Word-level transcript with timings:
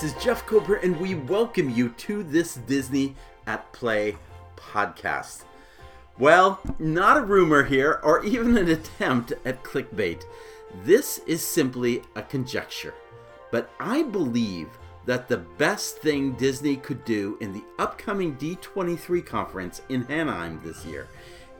Hi, 0.00 0.06
this 0.06 0.16
is 0.16 0.24
Jeff 0.24 0.46
Cooper, 0.46 0.76
and 0.76 0.98
we 0.98 1.14
welcome 1.14 1.68
you 1.68 1.90
to 1.90 2.22
this 2.22 2.54
Disney 2.54 3.14
at 3.46 3.70
Play 3.74 4.16
podcast. 4.56 5.42
Well, 6.18 6.58
not 6.78 7.18
a 7.18 7.22
rumor 7.22 7.64
here, 7.64 8.00
or 8.02 8.24
even 8.24 8.56
an 8.56 8.70
attempt 8.70 9.34
at 9.44 9.62
clickbait. 9.62 10.22
This 10.84 11.18
is 11.26 11.46
simply 11.46 12.00
a 12.16 12.22
conjecture. 12.22 12.94
But 13.50 13.70
I 13.78 14.04
believe 14.04 14.68
that 15.04 15.28
the 15.28 15.36
best 15.36 15.98
thing 15.98 16.32
Disney 16.32 16.76
could 16.76 17.04
do 17.04 17.36
in 17.42 17.52
the 17.52 17.64
upcoming 17.78 18.36
D23 18.36 19.26
conference 19.26 19.82
in 19.90 20.10
Anaheim 20.10 20.62
this 20.64 20.82
year 20.86 21.08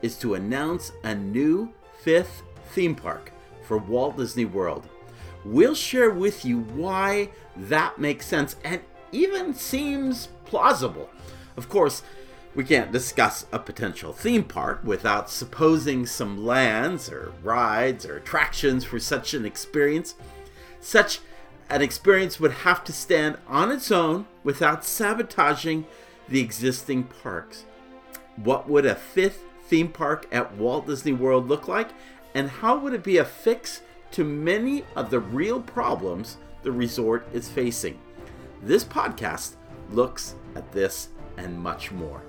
is 0.01 0.17
to 0.17 0.33
announce 0.33 0.93
a 1.03 1.13
new 1.13 1.71
fifth 1.99 2.41
theme 2.71 2.95
park 2.95 3.31
for 3.61 3.77
Walt 3.77 4.17
Disney 4.17 4.45
World. 4.45 4.89
We'll 5.43 5.75
share 5.75 6.11
with 6.11 6.45
you 6.45 6.59
why 6.59 7.29
that 7.55 7.99
makes 7.99 8.25
sense 8.25 8.55
and 8.63 8.81
even 9.11 9.53
seems 9.53 10.29
plausible. 10.45 11.09
Of 11.57 11.67
course, 11.67 12.03
we 12.53 12.63
can't 12.63 12.91
discuss 12.91 13.45
a 13.51 13.59
potential 13.59 14.13
theme 14.13 14.43
park 14.43 14.81
without 14.83 15.29
supposing 15.29 16.05
some 16.05 16.45
lands 16.45 17.09
or 17.09 17.33
rides 17.43 18.05
or 18.05 18.17
attractions 18.17 18.83
for 18.83 18.99
such 18.99 19.33
an 19.33 19.45
experience. 19.45 20.15
Such 20.81 21.19
an 21.69 21.81
experience 21.81 22.39
would 22.39 22.51
have 22.51 22.83
to 22.83 22.93
stand 22.93 23.37
on 23.47 23.71
its 23.71 23.91
own 23.91 24.25
without 24.43 24.83
sabotaging 24.83 25.85
the 26.27 26.41
existing 26.41 27.05
parks. 27.05 27.65
What 28.35 28.69
would 28.69 28.85
a 28.85 28.95
fifth 28.95 29.43
theme 29.65 29.89
park 29.89 30.27
at 30.31 30.55
Walt 30.55 30.87
Disney 30.87 31.13
World 31.13 31.47
look 31.47 31.67
like? 31.67 31.89
And 32.35 32.49
how 32.49 32.77
would 32.79 32.93
it 32.93 33.03
be 33.03 33.17
a 33.17 33.25
fix 33.25 33.81
to 34.11 34.23
many 34.23 34.83
of 34.95 35.09
the 35.09 35.19
real 35.19 35.61
problems 35.61 36.37
the 36.63 36.71
resort 36.71 37.27
is 37.33 37.49
facing? 37.49 37.99
This 38.61 38.83
podcast 38.83 39.55
looks 39.91 40.35
at 40.55 40.71
this 40.71 41.09
and 41.37 41.59
much 41.59 41.91
more. 41.91 42.21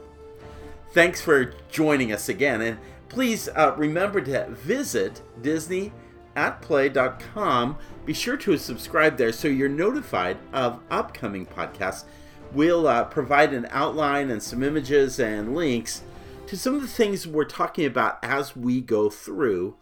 Thanks 0.92 1.20
for 1.20 1.54
joining 1.70 2.12
us 2.12 2.28
again, 2.28 2.60
and 2.60 2.78
please 3.08 3.48
uh, 3.48 3.74
remember 3.76 4.20
to 4.20 4.48
visit 4.50 5.22
disneyatplay.com. 5.40 7.78
Be 8.04 8.12
sure 8.12 8.36
to 8.36 8.58
subscribe 8.58 9.16
there 9.16 9.32
so 9.32 9.48
you're 9.48 9.68
notified 9.68 10.36
of 10.52 10.80
upcoming 10.90 11.46
podcasts. 11.46 12.04
We'll 12.52 12.86
uh, 12.86 13.04
provide 13.04 13.54
an 13.54 13.66
outline 13.70 14.30
and 14.30 14.42
some 14.42 14.62
images 14.62 15.18
and 15.18 15.54
links 15.54 16.02
to 16.46 16.58
some 16.58 16.74
of 16.74 16.82
the 16.82 16.88
things 16.88 17.26
we're 17.26 17.44
talking 17.44 17.86
about 17.86 18.18
as 18.22 18.54
we 18.54 18.82
go 18.82 19.08
through 19.08 19.76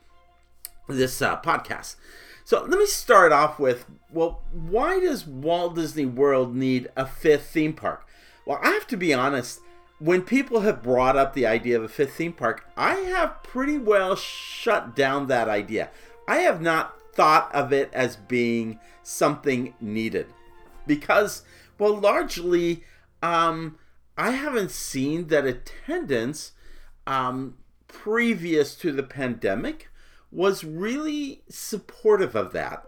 this 0.96 1.20
uh, 1.22 1.40
podcast. 1.40 1.96
So 2.44 2.62
let 2.62 2.78
me 2.78 2.86
start 2.86 3.32
off 3.32 3.58
with 3.58 3.86
well, 4.12 4.42
why 4.52 5.00
does 5.00 5.26
Walt 5.26 5.76
Disney 5.76 6.06
World 6.06 6.54
need 6.54 6.88
a 6.96 7.06
fifth 7.06 7.46
theme 7.50 7.72
park? 7.72 8.06
Well, 8.44 8.58
I 8.62 8.70
have 8.70 8.86
to 8.88 8.96
be 8.96 9.14
honest, 9.14 9.60
when 10.00 10.22
people 10.22 10.60
have 10.60 10.82
brought 10.82 11.16
up 11.16 11.34
the 11.34 11.46
idea 11.46 11.76
of 11.76 11.84
a 11.84 11.88
fifth 11.88 12.14
theme 12.14 12.32
park, 12.32 12.64
I 12.76 12.94
have 12.94 13.42
pretty 13.42 13.78
well 13.78 14.16
shut 14.16 14.96
down 14.96 15.28
that 15.28 15.48
idea. 15.48 15.90
I 16.26 16.38
have 16.38 16.60
not 16.60 16.96
thought 17.12 17.54
of 17.54 17.72
it 17.72 17.90
as 17.92 18.16
being 18.16 18.80
something 19.02 19.74
needed 19.80 20.26
because, 20.86 21.42
well, 21.78 21.96
largely, 21.96 22.84
um, 23.22 23.78
I 24.16 24.30
haven't 24.32 24.70
seen 24.70 25.28
that 25.28 25.46
attendance 25.46 26.52
um, 27.06 27.58
previous 27.88 28.74
to 28.76 28.92
the 28.92 29.02
pandemic 29.02 29.89
was 30.30 30.64
really 30.64 31.42
supportive 31.48 32.34
of 32.34 32.52
that. 32.52 32.86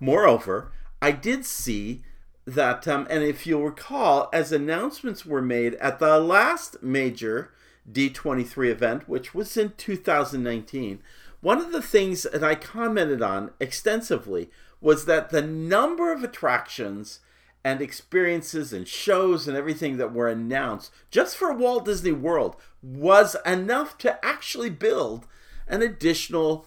Moreover, 0.00 0.72
I 1.00 1.12
did 1.12 1.44
see 1.44 2.02
that, 2.46 2.86
um, 2.86 3.06
and 3.10 3.22
if 3.22 3.46
you'll 3.46 3.64
recall, 3.64 4.28
as 4.32 4.52
announcements 4.52 5.26
were 5.26 5.42
made 5.42 5.74
at 5.74 5.98
the 5.98 6.18
last 6.18 6.82
major 6.82 7.52
D23 7.90 8.70
event, 8.70 9.08
which 9.08 9.34
was 9.34 9.56
in 9.56 9.72
2019, 9.76 11.00
one 11.40 11.58
of 11.58 11.72
the 11.72 11.82
things 11.82 12.24
that 12.24 12.42
I 12.42 12.54
commented 12.54 13.22
on 13.22 13.50
extensively 13.60 14.50
was 14.80 15.04
that 15.04 15.30
the 15.30 15.42
number 15.42 16.12
of 16.12 16.22
attractions 16.22 17.20
and 17.64 17.80
experiences 17.80 18.72
and 18.72 18.86
shows 18.86 19.48
and 19.48 19.56
everything 19.56 19.96
that 19.96 20.12
were 20.12 20.28
announced 20.28 20.92
just 21.10 21.36
for 21.36 21.52
Walt 21.52 21.84
Disney 21.84 22.12
World 22.12 22.56
was 22.80 23.36
enough 23.44 23.98
to 23.98 24.24
actually 24.24 24.70
build 24.70 25.26
an 25.68 25.82
additional 25.82 26.66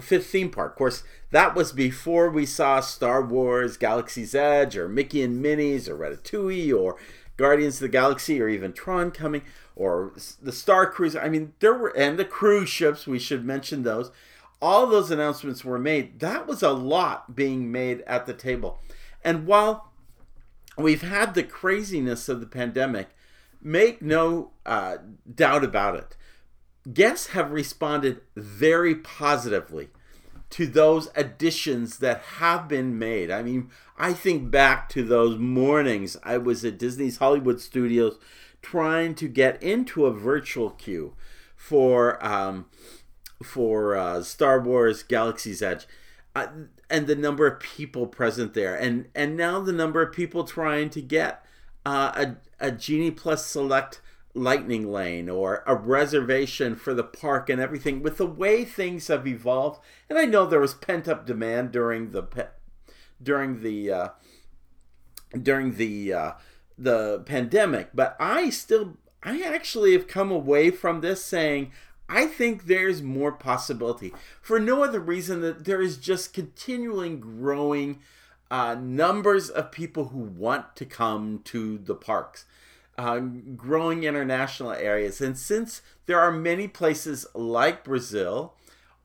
fifth 0.00 0.26
theme 0.26 0.50
park. 0.50 0.72
Of 0.72 0.78
course, 0.78 1.02
that 1.30 1.54
was 1.54 1.72
before 1.72 2.30
we 2.30 2.46
saw 2.46 2.80
Star 2.80 3.22
Wars 3.22 3.76
Galaxy's 3.76 4.34
Edge 4.34 4.76
or 4.76 4.88
Mickey 4.88 5.22
and 5.22 5.40
Minnie's 5.40 5.88
or 5.88 5.96
Ratatouille 5.96 6.78
or 6.78 6.96
Guardians 7.36 7.76
of 7.76 7.80
the 7.82 7.88
Galaxy 7.88 8.40
or 8.40 8.48
even 8.48 8.72
Tron 8.72 9.10
coming 9.10 9.42
or 9.76 10.12
the 10.42 10.52
Star 10.52 10.90
Cruiser. 10.90 11.20
I 11.20 11.28
mean, 11.28 11.54
there 11.60 11.74
were, 11.74 11.96
and 11.96 12.18
the 12.18 12.24
cruise 12.24 12.68
ships, 12.68 13.06
we 13.06 13.18
should 13.18 13.44
mention 13.44 13.82
those. 13.82 14.10
All 14.60 14.86
those 14.86 15.10
announcements 15.10 15.64
were 15.64 15.78
made. 15.78 16.20
That 16.20 16.46
was 16.46 16.62
a 16.62 16.70
lot 16.70 17.34
being 17.34 17.72
made 17.72 18.02
at 18.02 18.26
the 18.26 18.34
table. 18.34 18.80
And 19.24 19.46
while 19.46 19.90
we've 20.76 21.02
had 21.02 21.34
the 21.34 21.42
craziness 21.42 22.28
of 22.28 22.40
the 22.40 22.46
pandemic, 22.46 23.08
make 23.62 24.02
no 24.02 24.50
uh, 24.66 24.98
doubt 25.34 25.64
about 25.64 25.96
it 25.96 26.16
guests 26.92 27.28
have 27.28 27.52
responded 27.52 28.20
very 28.36 28.94
positively 28.94 29.88
to 30.50 30.66
those 30.66 31.08
additions 31.14 31.98
that 31.98 32.20
have 32.38 32.68
been 32.68 32.98
made. 32.98 33.30
I 33.30 33.42
mean, 33.42 33.70
I 33.96 34.12
think 34.12 34.50
back 34.50 34.88
to 34.90 35.02
those 35.02 35.38
mornings 35.38 36.16
I 36.24 36.38
was 36.38 36.64
at 36.64 36.78
Disney's 36.78 37.18
Hollywood 37.18 37.60
Studios 37.60 38.18
trying 38.62 39.14
to 39.14 39.28
get 39.28 39.62
into 39.62 40.06
a 40.06 40.12
virtual 40.12 40.70
queue 40.70 41.14
for 41.56 42.24
um, 42.24 42.66
for 43.42 43.96
uh, 43.96 44.22
Star 44.22 44.60
Wars 44.60 45.02
Galaxy's 45.02 45.62
Edge. 45.62 45.86
Uh, 46.34 46.46
and 46.88 47.06
the 47.06 47.16
number 47.16 47.46
of 47.46 47.60
people 47.60 48.06
present 48.06 48.54
there, 48.54 48.74
and 48.74 49.08
and 49.14 49.36
now 49.36 49.60
the 49.60 49.72
number 49.72 50.02
of 50.02 50.14
people 50.14 50.44
trying 50.44 50.90
to 50.90 51.00
get 51.00 51.44
uh, 51.84 52.12
a 52.60 52.66
a 52.68 52.70
Genie 52.70 53.10
Plus 53.10 53.46
Select 53.46 54.00
lightning 54.34 54.90
lane 54.90 55.28
or 55.28 55.64
a 55.66 55.74
reservation 55.74 56.76
for 56.76 56.94
the 56.94 57.04
park 57.04 57.50
and 57.50 57.60
everything. 57.60 58.02
With 58.02 58.16
the 58.16 58.26
way 58.26 58.64
things 58.64 59.08
have 59.08 59.26
evolved 59.26 59.80
and 60.08 60.18
i 60.18 60.24
know 60.24 60.46
there 60.46 60.60
was 60.60 60.74
pent 60.74 61.08
up 61.08 61.26
demand 61.26 61.72
during 61.72 62.10
the 62.10 62.48
during 63.22 63.62
the 63.62 63.92
uh, 63.92 64.08
during 65.40 65.74
the 65.76 66.12
uh, 66.12 66.32
the 66.78 67.20
pandemic 67.26 67.90
but 67.94 68.16
i 68.18 68.50
still 68.50 68.96
i 69.22 69.42
actually 69.42 69.92
have 69.92 70.06
come 70.06 70.30
away 70.30 70.70
from 70.70 71.00
this 71.00 71.24
saying 71.24 71.70
i 72.08 72.26
think 72.26 72.64
there's 72.64 73.02
more 73.02 73.32
possibility. 73.32 74.12
For 74.42 74.58
no 74.58 74.82
other 74.82 75.00
reason 75.00 75.40
that 75.42 75.64
there 75.64 75.80
is 75.80 75.96
just 75.96 76.34
continuing 76.34 77.20
growing 77.20 78.00
uh, 78.50 78.74
numbers 78.80 79.48
of 79.48 79.70
people 79.70 80.06
who 80.06 80.18
want 80.18 80.74
to 80.74 80.84
come 80.84 81.40
to 81.44 81.78
the 81.78 81.94
parks 81.94 82.46
uh, 83.00 83.18
growing 83.56 84.04
international 84.04 84.72
areas. 84.72 85.20
And 85.20 85.38
since 85.38 85.80
there 86.06 86.20
are 86.20 86.30
many 86.30 86.68
places 86.68 87.26
like 87.34 87.84
Brazil 87.84 88.54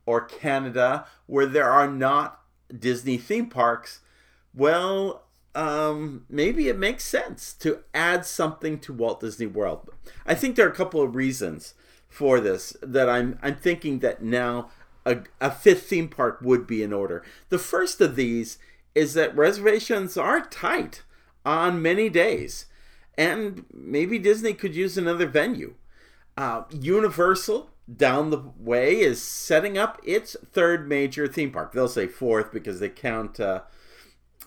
or 0.06 0.22
Canada 0.22 1.08
where 1.28 1.46
there 1.46 1.70
are 1.70 1.88
not 1.88 2.42
Disney 2.78 3.18
theme 3.18 3.48
parks, 3.48 4.02
well, 4.54 5.24
um, 5.56 6.26
maybe 6.30 6.68
it 6.68 6.78
makes 6.78 7.06
sense 7.06 7.54
to 7.54 7.80
add 7.94 8.26
something 8.26 8.80
to 8.80 8.92
Walt 8.92 9.22
Disney 9.22 9.46
World. 9.46 9.90
I 10.26 10.36
think 10.36 10.56
there 10.56 10.68
are 10.68 10.72
a 10.72 10.76
couple 10.76 11.02
of 11.02 11.16
reasons 11.16 11.74
for 12.10 12.42
this 12.42 12.76
that 12.82 13.10
I'm 13.10 13.40
I'm 13.42 13.56
thinking 13.56 14.00
that 14.00 14.22
now 14.22 14.72
a, 15.06 15.20
a 15.40 15.52
fifth 15.52 15.84
theme 15.84 16.10
park 16.10 16.40
would 16.42 16.68
be 16.68 16.84
in 16.84 16.92
order. 16.92 17.24
The 17.50 17.60
first 17.60 18.02
of 18.02 18.18
these 18.18 18.58
is 18.94 19.14
that 19.14 19.36
reservations 19.36 20.18
are 20.18 20.42
tight 20.42 21.04
on 21.46 21.82
many 21.82 22.10
days 22.10 22.66
and 23.18 23.66
maybe 23.74 24.20
Disney 24.20 24.54
could 24.54 24.76
use 24.76 24.98
another 24.98 25.28
venue. 25.28 25.76
Uh, 26.38 26.64
Universal 26.70 27.70
down 27.94 28.30
the 28.30 28.44
way 28.58 29.00
is 29.00 29.22
setting 29.22 29.78
up 29.78 30.02
its 30.04 30.36
third 30.52 30.88
major 30.88 31.28
theme 31.28 31.52
park. 31.52 31.72
They'll 31.72 31.88
say 31.88 32.08
fourth 32.08 32.52
because 32.52 32.80
they 32.80 32.90
count 32.90 33.40
uh, 33.40 33.62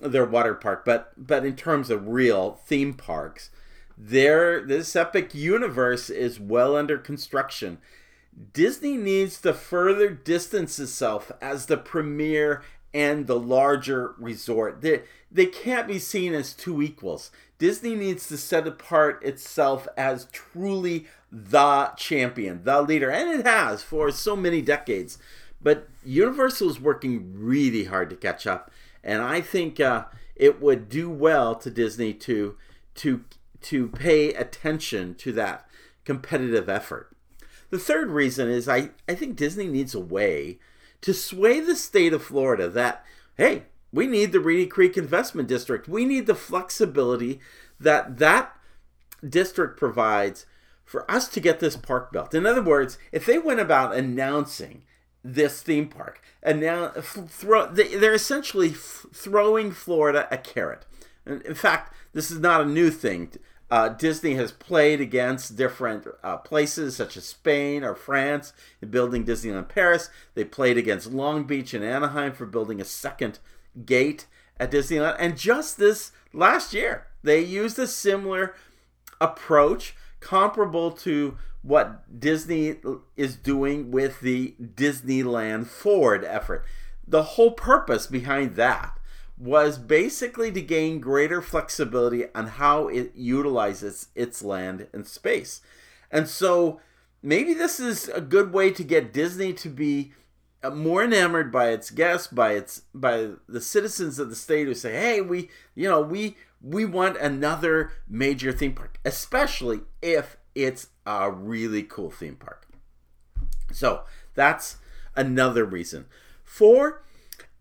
their 0.00 0.24
water 0.24 0.54
park, 0.54 0.84
but 0.84 1.12
but 1.16 1.44
in 1.44 1.56
terms 1.56 1.90
of 1.90 2.08
real 2.08 2.60
theme 2.66 2.94
parks, 2.94 3.50
there 3.96 4.64
this 4.64 4.94
epic 4.96 5.34
universe 5.34 6.10
is 6.10 6.40
well 6.40 6.76
under 6.76 6.98
construction. 6.98 7.78
Disney 8.52 8.96
needs 8.96 9.40
to 9.40 9.52
further 9.52 10.10
distance 10.10 10.78
itself 10.78 11.32
as 11.40 11.66
the 11.66 11.76
premier 11.76 12.62
and 12.94 13.26
the 13.26 13.38
larger 13.38 14.14
resort. 14.18 14.80
They, 14.80 15.02
they 15.30 15.46
can't 15.46 15.86
be 15.86 15.98
seen 15.98 16.34
as 16.34 16.54
two 16.54 16.80
equals. 16.82 17.30
Disney 17.58 17.94
needs 17.94 18.28
to 18.28 18.36
set 18.36 18.66
apart 18.66 19.22
itself 19.24 19.88
as 19.96 20.26
truly 20.26 21.06
the 21.30 21.92
champion, 21.96 22.62
the 22.64 22.80
leader, 22.82 23.10
and 23.10 23.28
it 23.28 23.46
has 23.46 23.82
for 23.82 24.10
so 24.10 24.36
many 24.36 24.62
decades. 24.62 25.18
But 25.60 25.88
Universal 26.04 26.70
is 26.70 26.80
working 26.80 27.32
really 27.34 27.84
hard 27.84 28.10
to 28.10 28.16
catch 28.16 28.46
up, 28.46 28.70
and 29.02 29.20
I 29.22 29.40
think 29.40 29.80
uh, 29.80 30.04
it 30.36 30.62
would 30.62 30.88
do 30.88 31.10
well 31.10 31.56
to 31.56 31.70
Disney 31.70 32.14
to 32.14 32.56
to 32.96 33.24
to 33.62 33.88
pay 33.88 34.32
attention 34.32 35.16
to 35.16 35.32
that 35.32 35.68
competitive 36.04 36.68
effort. 36.68 37.10
The 37.70 37.78
third 37.78 38.10
reason 38.10 38.48
is 38.48 38.68
I, 38.68 38.90
I 39.08 39.14
think 39.14 39.36
Disney 39.36 39.66
needs 39.66 39.94
a 39.94 40.00
way 40.00 40.58
to 41.00 41.14
sway 41.14 41.60
the 41.60 41.76
state 41.76 42.12
of 42.12 42.22
Florida 42.22 42.68
that, 42.68 43.04
hey, 43.36 43.64
we 43.92 44.06
need 44.06 44.32
the 44.32 44.40
Reedy 44.40 44.66
Creek 44.66 44.96
Investment 44.96 45.48
District. 45.48 45.88
We 45.88 46.04
need 46.04 46.26
the 46.26 46.34
flexibility 46.34 47.40
that 47.80 48.18
that 48.18 48.54
district 49.26 49.78
provides 49.78 50.46
for 50.84 51.10
us 51.10 51.28
to 51.28 51.40
get 51.40 51.60
this 51.60 51.76
park 51.76 52.12
built. 52.12 52.34
In 52.34 52.46
other 52.46 52.62
words, 52.62 52.98
if 53.12 53.26
they 53.26 53.38
went 53.38 53.60
about 53.60 53.94
announcing 53.94 54.82
this 55.24 55.62
theme 55.62 55.88
park, 55.88 56.22
and 56.42 56.60
now 56.60 56.88
throw, 56.88 57.66
they're 57.66 58.14
essentially 58.14 58.70
throwing 58.70 59.72
Florida 59.72 60.28
a 60.30 60.38
carrot. 60.38 60.86
In 61.26 61.54
fact, 61.54 61.94
this 62.14 62.30
is 62.30 62.38
not 62.38 62.62
a 62.62 62.66
new 62.66 62.90
thing. 62.90 63.32
Uh, 63.70 63.90
Disney 63.90 64.34
has 64.34 64.50
played 64.50 65.00
against 65.00 65.56
different 65.56 66.06
uh, 66.22 66.38
places 66.38 66.96
such 66.96 67.16
as 67.16 67.24
Spain 67.24 67.84
or 67.84 67.94
France 67.94 68.54
in 68.80 68.90
building 68.90 69.24
Disneyland 69.24 69.68
Paris. 69.68 70.08
They 70.34 70.44
played 70.44 70.78
against 70.78 71.12
Long 71.12 71.44
Beach 71.44 71.74
and 71.74 71.84
Anaheim 71.84 72.32
for 72.32 72.46
building 72.46 72.80
a 72.80 72.84
second 72.84 73.38
gate 73.84 74.26
at 74.58 74.70
Disneyland. 74.70 75.16
And 75.18 75.36
just 75.36 75.76
this 75.76 76.12
last 76.32 76.72
year, 76.72 77.08
they 77.22 77.40
used 77.40 77.78
a 77.78 77.86
similar 77.86 78.54
approach 79.20 79.94
comparable 80.20 80.90
to 80.90 81.36
what 81.62 82.20
Disney 82.20 82.76
is 83.16 83.36
doing 83.36 83.90
with 83.90 84.20
the 84.20 84.54
Disneyland 84.60 85.66
Forward 85.66 86.24
effort. 86.24 86.64
The 87.06 87.22
whole 87.22 87.52
purpose 87.52 88.06
behind 88.06 88.56
that 88.56 88.97
was 89.38 89.78
basically 89.78 90.50
to 90.50 90.60
gain 90.60 91.00
greater 91.00 91.40
flexibility 91.40 92.24
on 92.34 92.46
how 92.46 92.88
it 92.88 93.12
utilizes 93.14 94.08
its 94.14 94.42
land 94.42 94.88
and 94.92 95.06
space. 95.06 95.60
And 96.10 96.28
so 96.28 96.80
maybe 97.22 97.54
this 97.54 97.78
is 97.78 98.08
a 98.08 98.20
good 98.20 98.52
way 98.52 98.70
to 98.72 98.82
get 98.82 99.12
Disney 99.12 99.52
to 99.54 99.68
be 99.68 100.12
uh, 100.62 100.70
more 100.70 101.04
enamored 101.04 101.52
by 101.52 101.68
its 101.68 101.90
guests, 101.90 102.26
by 102.26 102.52
its 102.52 102.82
by 102.92 103.30
the 103.48 103.60
citizens 103.60 104.18
of 104.18 104.28
the 104.28 104.34
state 104.34 104.66
who 104.66 104.74
say, 104.74 104.92
"Hey, 104.92 105.20
we, 105.20 105.50
you 105.76 105.88
know, 105.88 106.00
we 106.00 106.36
we 106.60 106.84
want 106.84 107.16
another 107.18 107.92
major 108.08 108.50
theme 108.50 108.74
park, 108.74 108.98
especially 109.04 109.82
if 110.02 110.36
it's 110.56 110.88
a 111.06 111.30
really 111.30 111.84
cool 111.84 112.10
theme 112.10 112.34
park." 112.34 112.66
So, 113.70 114.02
that's 114.34 114.78
another 115.14 115.64
reason. 115.64 116.06
For 116.42 117.04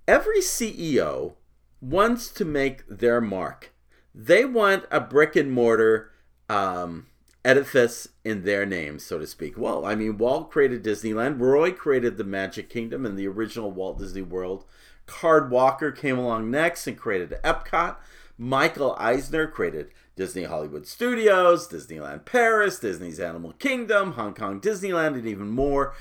every 0.08 0.42
CEO 0.42 1.34
wants 1.82 2.30
to 2.30 2.46
make 2.46 2.88
their 2.88 3.22
mark. 3.22 3.74
They 4.14 4.46
want 4.46 4.86
a 4.92 5.00
brick 5.00 5.36
and 5.36 5.52
mortar 5.52 6.12
um, 6.50 7.08
edifice 7.46 8.10
in 8.26 8.44
their 8.44 8.66
name, 8.66 9.00
so 9.00 9.20
to 9.20 9.28
speak. 9.28 9.58
Well, 9.58 9.86
I 9.86 9.96
mean, 9.96 10.18
Walt 10.18 10.52
created 10.52 10.84
Disneyland, 10.84 11.40
Roy 11.40 11.72
created 11.72 12.18
the 12.18 12.24
Magic 12.24 12.70
Kingdom 12.70 13.06
and 13.06 13.18
the 13.18 13.28
original 13.28 13.72
Walt 13.72 14.00
Disney 14.00 14.22
World. 14.22 14.66
Card 15.06 15.50
Walker 15.50 15.92
came 15.92 16.18
along 16.18 16.52
next 16.52 16.88
and 16.88 16.98
created 16.98 17.38
Epcot. 17.44 17.96
Michael 18.38 18.96
Eisner 19.00 19.48
created 19.48 19.92
Disney 20.16 20.44
Hollywood 20.44 20.86
Studios, 20.86 21.68
Disneyland 21.68 22.26
Paris, 22.26 22.80
Disney's 22.80 23.20
Animal 23.20 23.54
Kingdom, 23.54 24.14
Hong 24.14 24.34
Kong 24.34 24.60
Disneyland, 24.60 25.14
and 25.14 25.28
even 25.28 25.50
more. 25.50 25.94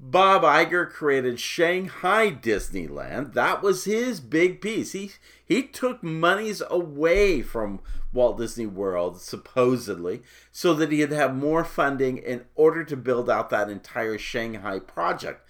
Bob 0.00 0.42
Iger 0.42 0.90
created 0.90 1.38
Shanghai 1.38 2.30
Disneyland. 2.30 3.32
That 3.34 3.62
was 3.62 3.84
his 3.84 4.20
big 4.20 4.60
piece. 4.60 4.92
He 4.92 5.12
he 5.44 5.62
took 5.62 6.02
monies 6.02 6.62
away 6.68 7.42
from 7.42 7.80
Walt 8.12 8.38
Disney 8.38 8.66
World 8.66 9.20
supposedly 9.20 10.22
so 10.50 10.74
that 10.74 10.92
he'd 10.92 11.12
have 11.12 11.34
more 11.34 11.64
funding 11.64 12.18
in 12.18 12.44
order 12.54 12.84
to 12.84 12.96
build 12.96 13.30
out 13.30 13.50
that 13.50 13.70
entire 13.70 14.18
Shanghai 14.18 14.78
project. 14.78 15.46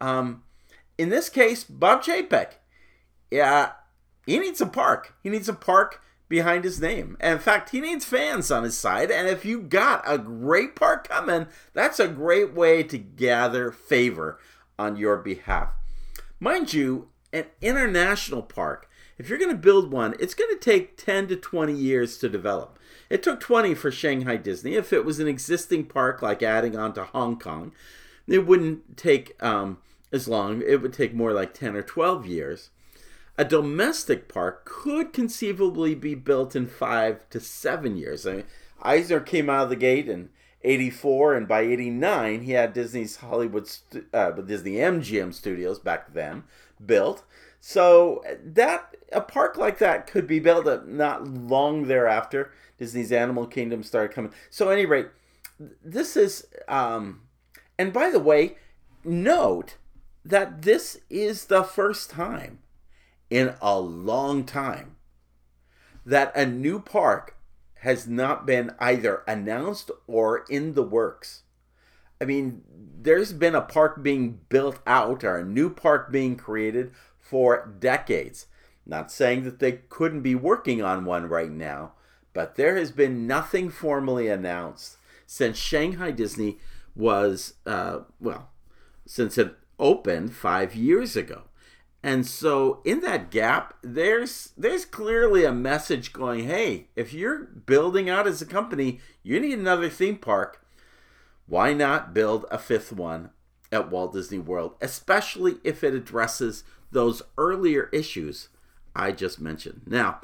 Um, 0.00 0.42
in 0.96 1.08
this 1.08 1.28
case, 1.28 1.64
Bob 1.64 2.02
Chapek, 2.02 2.52
yeah, 3.30 3.72
he 4.26 4.38
needs 4.38 4.60
a 4.60 4.66
park. 4.66 5.14
He 5.22 5.30
needs 5.30 5.48
a 5.48 5.54
park 5.54 6.02
behind 6.28 6.64
his 6.64 6.80
name. 6.80 7.16
And 7.20 7.34
in 7.34 7.38
fact, 7.38 7.70
he 7.70 7.80
needs 7.80 8.04
fans 8.04 8.50
on 8.50 8.64
his 8.64 8.76
side. 8.76 9.10
And 9.10 9.28
if 9.28 9.44
you 9.44 9.60
got 9.60 10.02
a 10.06 10.18
great 10.18 10.76
part 10.76 11.08
coming, 11.08 11.46
that's 11.72 11.98
a 11.98 12.08
great 12.08 12.54
way 12.54 12.82
to 12.82 12.98
gather 12.98 13.70
favor 13.70 14.38
on 14.78 14.96
your 14.96 15.16
behalf. 15.16 15.70
Mind 16.38 16.72
you, 16.72 17.08
an 17.32 17.46
international 17.60 18.42
park, 18.42 18.88
if 19.18 19.28
you're 19.28 19.38
going 19.38 19.50
to 19.50 19.56
build 19.56 19.90
one, 19.90 20.14
it's 20.20 20.34
going 20.34 20.50
to 20.50 20.60
take 20.60 20.96
10 20.96 21.28
to 21.28 21.36
20 21.36 21.72
years 21.72 22.18
to 22.18 22.28
develop. 22.28 22.78
It 23.10 23.22
took 23.22 23.40
20 23.40 23.74
for 23.74 23.90
Shanghai 23.90 24.36
Disney. 24.36 24.74
If 24.74 24.92
it 24.92 25.04
was 25.04 25.18
an 25.18 25.26
existing 25.26 25.86
park, 25.86 26.22
like 26.22 26.42
adding 26.42 26.76
on 26.76 26.92
to 26.94 27.04
Hong 27.04 27.38
Kong, 27.38 27.72
it 28.26 28.46
wouldn't 28.46 28.96
take 28.96 29.42
um, 29.42 29.78
as 30.12 30.28
long. 30.28 30.62
It 30.62 30.82
would 30.82 30.92
take 30.92 31.14
more 31.14 31.32
like 31.32 31.54
10 31.54 31.74
or 31.74 31.82
12 31.82 32.26
years. 32.26 32.70
A 33.38 33.44
domestic 33.44 34.28
park 34.28 34.64
could 34.64 35.12
conceivably 35.12 35.94
be 35.94 36.16
built 36.16 36.56
in 36.56 36.66
five 36.66 37.28
to 37.30 37.38
seven 37.38 37.96
years. 37.96 38.26
I 38.26 38.32
mean, 38.32 38.44
Eisner 38.82 39.20
came 39.20 39.48
out 39.48 39.62
of 39.62 39.68
the 39.70 39.76
gate 39.76 40.08
in 40.08 40.30
84, 40.62 41.36
and 41.36 41.46
by 41.46 41.60
89, 41.60 42.42
he 42.42 42.52
had 42.52 42.72
Disney's 42.72 43.16
Hollywood, 43.16 43.70
uh, 44.12 44.32
Disney 44.32 44.72
MGM 44.72 45.32
Studios 45.32 45.78
back 45.78 46.12
then 46.12 46.42
built. 46.84 47.22
So 47.60 48.24
that 48.42 48.96
a 49.12 49.20
park 49.20 49.56
like 49.56 49.78
that 49.78 50.08
could 50.08 50.26
be 50.26 50.40
built 50.40 50.88
not 50.88 51.28
long 51.28 51.86
thereafter. 51.86 52.50
Disney's 52.76 53.12
Animal 53.12 53.46
Kingdom 53.46 53.84
started 53.84 54.14
coming. 54.14 54.32
So, 54.50 54.68
any 54.70 54.84
rate, 54.84 55.08
this 55.84 56.16
is, 56.16 56.46
um, 56.66 57.22
and 57.78 57.92
by 57.92 58.10
the 58.10 58.20
way, 58.20 58.56
note 59.04 59.76
that 60.24 60.62
this 60.62 61.00
is 61.08 61.46
the 61.46 61.62
first 61.62 62.10
time 62.10 62.58
in 63.30 63.54
a 63.60 63.78
long 63.78 64.44
time 64.44 64.96
that 66.04 66.34
a 66.34 66.46
new 66.46 66.80
park 66.80 67.36
has 67.80 68.08
not 68.08 68.46
been 68.46 68.72
either 68.78 69.22
announced 69.28 69.90
or 70.06 70.44
in 70.48 70.74
the 70.74 70.82
works. 70.82 71.42
I 72.20 72.24
mean, 72.24 72.62
there's 73.00 73.32
been 73.32 73.54
a 73.54 73.60
park 73.60 74.02
being 74.02 74.40
built 74.48 74.80
out 74.86 75.22
or 75.22 75.36
a 75.36 75.44
new 75.44 75.70
park 75.70 76.10
being 76.10 76.36
created 76.36 76.92
for 77.18 77.72
decades. 77.78 78.46
Not 78.84 79.12
saying 79.12 79.44
that 79.44 79.58
they 79.58 79.72
couldn't 79.88 80.22
be 80.22 80.34
working 80.34 80.82
on 80.82 81.04
one 81.04 81.28
right 81.28 81.50
now, 81.50 81.92
but 82.32 82.56
there 82.56 82.76
has 82.76 82.90
been 82.90 83.26
nothing 83.26 83.70
formally 83.70 84.28
announced 84.28 84.96
since 85.26 85.58
Shanghai 85.58 86.10
Disney 86.10 86.58
was, 86.96 87.54
uh, 87.66 88.00
well, 88.18 88.50
since 89.06 89.36
it 89.36 89.54
opened 89.78 90.34
five 90.34 90.74
years 90.74 91.16
ago. 91.16 91.42
And 92.02 92.26
so 92.26 92.80
in 92.84 93.00
that 93.00 93.30
gap, 93.30 93.74
there's 93.82 94.52
there's 94.56 94.84
clearly 94.84 95.44
a 95.44 95.52
message 95.52 96.12
going, 96.12 96.46
hey, 96.46 96.88
if 96.94 97.12
you're 97.12 97.44
building 97.44 98.08
out 98.08 98.26
as 98.26 98.40
a 98.40 98.46
company, 98.46 99.00
you 99.22 99.40
need 99.40 99.58
another 99.58 99.88
theme 99.88 100.16
park. 100.16 100.64
Why 101.46 101.72
not 101.72 102.14
build 102.14 102.44
a 102.50 102.58
fifth 102.58 102.92
one 102.92 103.30
at 103.72 103.90
Walt 103.90 104.12
Disney 104.12 104.38
World, 104.38 104.74
especially 104.80 105.56
if 105.64 105.82
it 105.82 105.94
addresses 105.94 106.64
those 106.90 107.22
earlier 107.36 107.88
issues 107.92 108.48
I 108.94 109.12
just 109.12 109.40
mentioned. 109.40 109.82
Now, 109.86 110.20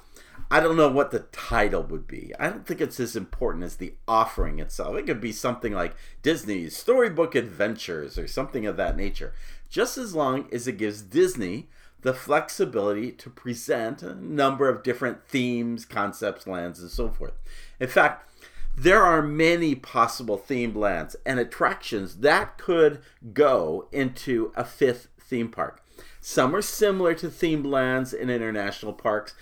I 0.50 0.60
don't 0.60 0.76
know 0.76 0.88
what 0.88 1.10
the 1.10 1.20
title 1.20 1.82
would 1.84 2.06
be. 2.06 2.32
I 2.38 2.48
don't 2.48 2.66
think 2.66 2.80
it's 2.80 3.00
as 3.00 3.16
important 3.16 3.64
as 3.64 3.76
the 3.76 3.94
offering 4.06 4.58
itself. 4.58 4.96
It 4.96 5.06
could 5.06 5.20
be 5.20 5.32
something 5.32 5.72
like 5.72 5.94
Disney's 6.22 6.76
Storybook 6.76 7.34
Adventures 7.34 8.18
or 8.18 8.26
something 8.26 8.66
of 8.66 8.76
that 8.76 8.96
nature 8.96 9.32
just 9.74 9.98
as 9.98 10.14
long 10.14 10.46
as 10.52 10.68
it 10.68 10.78
gives 10.78 11.02
Disney 11.02 11.66
the 12.02 12.14
flexibility 12.14 13.10
to 13.10 13.28
present 13.28 14.04
a 14.04 14.14
number 14.14 14.68
of 14.68 14.84
different 14.84 15.26
themes, 15.26 15.84
concepts, 15.84 16.46
lands, 16.46 16.78
and 16.78 16.88
so 16.88 17.08
forth. 17.08 17.32
In 17.80 17.88
fact, 17.88 18.30
there 18.76 19.02
are 19.02 19.20
many 19.20 19.74
possible 19.74 20.38
themed 20.38 20.76
lands 20.76 21.16
and 21.26 21.40
attractions 21.40 22.18
that 22.18 22.56
could 22.56 23.02
go 23.32 23.88
into 23.90 24.52
a 24.54 24.64
fifth 24.64 25.08
theme 25.18 25.48
park. 25.48 25.82
Some 26.20 26.54
are 26.54 26.62
similar 26.62 27.12
to 27.14 27.26
themed 27.26 27.66
lands 27.66 28.12
in 28.12 28.30
international 28.30 28.92
parks. 28.92 29.34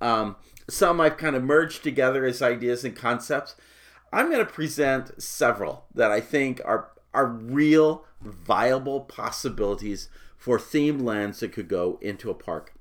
Um, 0.00 0.34
some 0.68 1.00
I've 1.00 1.16
kind 1.16 1.36
of 1.36 1.44
merged 1.44 1.84
together 1.84 2.24
as 2.24 2.42
ideas 2.42 2.84
and 2.84 2.96
concepts. 2.96 3.54
I'm 4.12 4.32
going 4.32 4.44
to 4.44 4.52
present 4.52 5.22
several 5.22 5.84
that 5.94 6.10
I 6.10 6.20
think 6.20 6.60
are 6.64 6.88
are 7.16 7.26
real 7.26 8.04
viable 8.20 9.00
possibilities 9.00 10.08
for 10.36 10.58
themed 10.58 11.02
lands 11.02 11.40
that 11.40 11.52
could 11.52 11.68
go 11.68 11.98
into 12.00 12.30
a 12.30 12.34
park. 12.34 12.74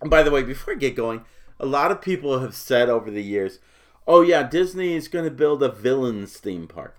And 0.00 0.08
by 0.08 0.22
the 0.22 0.30
way, 0.30 0.42
before 0.42 0.74
I 0.74 0.76
get 0.76 0.94
going, 0.96 1.24
a 1.58 1.66
lot 1.66 1.90
of 1.90 2.00
people 2.00 2.38
have 2.44 2.54
said 2.54 2.88
over 2.88 3.10
the 3.10 3.22
years, 3.22 3.58
"Oh 4.06 4.22
yeah, 4.22 4.44
Disney 4.44 4.94
is 4.94 5.08
going 5.08 5.24
to 5.26 5.30
build 5.30 5.62
a 5.62 5.68
villains 5.68 6.36
theme 6.38 6.66
park." 6.66 6.96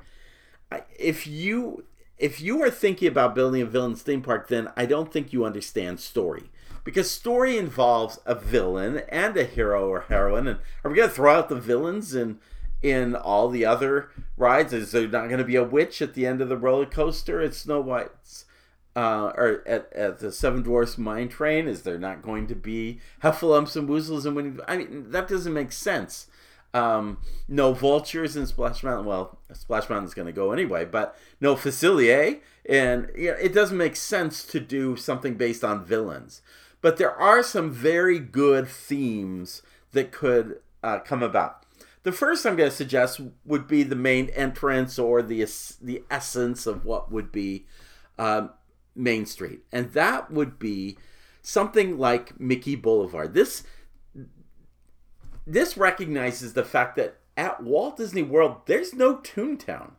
If 0.99 1.25
you 1.25 1.85
if 2.17 2.39
you 2.39 2.61
are 2.61 2.69
thinking 2.69 3.07
about 3.07 3.33
building 3.33 3.61
a 3.61 3.65
villains 3.65 4.03
theme 4.03 4.21
park, 4.21 4.47
then 4.47 4.69
I 4.77 4.85
don't 4.85 5.11
think 5.11 5.33
you 5.33 5.43
understand 5.45 5.99
story. 5.99 6.51
because 6.83 7.11
story 7.11 7.57
involves 7.57 8.19
a 8.25 8.33
villain 8.33 9.03
and 9.09 9.37
a 9.37 9.43
hero 9.43 9.87
or 9.87 10.01
heroine. 10.01 10.47
And 10.47 10.59
are 10.83 10.89
we 10.89 10.97
going 10.97 11.09
to 11.09 11.15
throw 11.15 11.35
out 11.35 11.47
the 11.49 11.55
villains 11.55 12.15
in 12.15 12.39
in 12.81 13.15
all 13.15 13.49
the 13.49 13.65
other 13.65 14.09
rides? 14.37 14.73
Is 14.73 14.91
there 14.91 15.07
not 15.07 15.27
going 15.27 15.39
to 15.39 15.43
be 15.43 15.55
a 15.55 15.63
witch 15.63 16.01
at 16.01 16.13
the 16.13 16.25
end 16.25 16.41
of 16.41 16.49
the 16.49 16.57
roller 16.57 16.85
coaster 16.85 17.41
at 17.41 17.53
Snow 17.53 17.81
White's? 17.81 18.45
Uh, 18.93 19.31
or 19.37 19.63
at, 19.65 19.91
at 19.93 20.19
the 20.19 20.33
Seven 20.33 20.63
Dwarfs 20.63 20.97
Mine 20.97 21.29
Train, 21.29 21.65
is 21.65 21.83
there 21.83 21.97
not 21.97 22.21
going 22.21 22.45
to 22.47 22.55
be 22.55 22.99
Heffalumps 23.23 23.77
and 23.77 23.87
Woozles 23.87 24.25
and 24.25 24.35
Winnie? 24.35 24.59
I 24.67 24.75
mean, 24.75 25.11
that 25.11 25.29
doesn't 25.29 25.53
make 25.53 25.71
sense. 25.71 26.27
Um, 26.73 27.17
no 27.47 27.73
vultures 27.73 28.35
in 28.35 28.47
Splash 28.47 28.83
Mountain. 28.83 29.05
Well, 29.05 29.39
Splash 29.53 29.89
Mountain's 29.89 30.13
going 30.13 30.25
to 30.25 30.33
go 30.33 30.51
anyway, 30.51 30.85
but 30.85 31.15
no 31.39 31.55
Facilier, 31.55 32.39
and 32.67 33.09
you 33.15 33.31
know, 33.31 33.37
it 33.37 33.53
doesn't 33.53 33.77
make 33.77 33.95
sense 33.95 34.43
to 34.45 34.59
do 34.59 34.95
something 34.95 35.35
based 35.35 35.63
on 35.63 35.85
villains. 35.85 36.41
But 36.81 36.97
there 36.97 37.13
are 37.13 37.43
some 37.43 37.71
very 37.71 38.19
good 38.19 38.67
themes 38.67 39.61
that 39.91 40.11
could 40.11 40.59
uh, 40.83 40.99
come 40.99 41.21
about. 41.21 41.60
The 42.03 42.11
first 42.11 42.45
I'm 42.45 42.55
going 42.55 42.69
to 42.69 42.75
suggest 42.75 43.21
would 43.45 43.67
be 43.67 43.83
the 43.83 43.95
main 43.95 44.29
entrance 44.29 44.97
or 44.97 45.21
the 45.21 45.45
the 45.81 46.03
essence 46.09 46.65
of 46.65 46.83
what 46.83 47.11
would 47.11 47.31
be 47.31 47.67
um, 48.17 48.51
Main 48.95 49.25
Street, 49.25 49.61
and 49.71 49.91
that 49.93 50.31
would 50.31 50.57
be 50.57 50.97
something 51.41 51.97
like 51.97 52.39
Mickey 52.39 52.75
Boulevard. 52.75 53.33
This 53.33 53.63
this 55.45 55.77
recognizes 55.77 56.53
the 56.53 56.63
fact 56.63 56.95
that 56.95 57.17
at 57.37 57.61
Walt 57.61 57.97
Disney 57.97 58.23
World 58.23 58.61
there's 58.65 58.93
no 58.93 59.17
Toontown, 59.17 59.91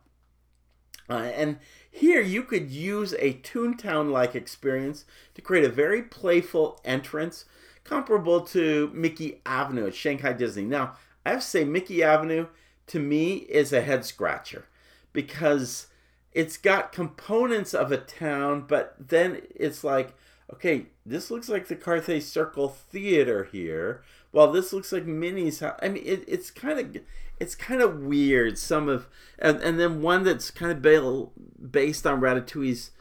uh, 1.09 1.13
and 1.13 1.57
here 1.89 2.21
you 2.21 2.43
could 2.43 2.69
use 2.69 3.13
a 3.19 3.35
Toontown 3.35 4.11
like 4.11 4.35
experience 4.35 5.05
to 5.35 5.41
create 5.41 5.65
a 5.65 5.69
very 5.69 6.01
playful 6.01 6.81
entrance 6.83 7.45
comparable 7.83 8.41
to 8.41 8.89
Mickey 8.93 9.41
Avenue 9.45 9.87
at 9.87 9.95
Shanghai 9.95 10.33
Disney. 10.33 10.63
Now, 10.63 10.95
I 11.25 11.31
have 11.31 11.41
to 11.41 11.45
say, 11.45 11.63
Mickey 11.63 12.03
Avenue 12.03 12.47
to 12.87 12.99
me 12.99 13.35
is 13.35 13.71
a 13.71 13.81
head 13.81 14.05
scratcher 14.05 14.65
because 15.13 15.87
it's 16.31 16.57
got 16.57 16.91
components 16.91 17.73
of 17.73 17.91
a 17.91 17.97
town, 17.97 18.65
but 18.67 18.95
then 18.99 19.41
it's 19.55 19.83
like, 19.83 20.15
okay, 20.51 20.87
this 21.05 21.31
looks 21.31 21.49
like 21.49 21.67
the 21.67 21.75
Carthay 21.75 22.21
Circle 22.21 22.69
Theater 22.69 23.47
here. 23.51 24.03
Well, 24.31 24.51
this 24.51 24.73
looks 24.73 24.91
like 24.91 25.05
Minnie's 25.05 25.59
house. 25.59 25.79
I 25.81 25.89
mean, 25.89 26.03
it, 26.05 26.23
it's 26.27 26.49
kind 26.49 26.79
of 26.79 27.03
it's 27.39 27.55
kind 27.55 27.81
of 27.81 28.01
weird. 28.01 28.57
Some 28.57 28.89
of 28.89 29.07
and, 29.37 29.61
and 29.61 29.79
then 29.79 30.01
one 30.01 30.23
that's 30.23 30.49
kind 30.51 30.71
of 30.71 31.31
based 31.71 32.07
on 32.07 32.19
Ratatouille's 32.19 32.91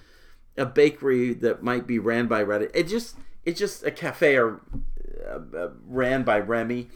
a 0.56 0.66
bakery 0.66 1.32
that 1.32 1.62
might 1.62 1.86
be 1.86 1.98
ran 1.98 2.26
by 2.26 2.44
Ratatouille. 2.44 2.70
It 2.74 2.88
just 2.88 3.16
it's 3.44 3.58
just 3.58 3.84
a 3.84 3.90
cafe 3.90 4.36
or 4.36 4.60
uh, 5.26 5.56
uh, 5.56 5.70
ran 5.86 6.22
by 6.22 6.38
Remy 6.38 6.88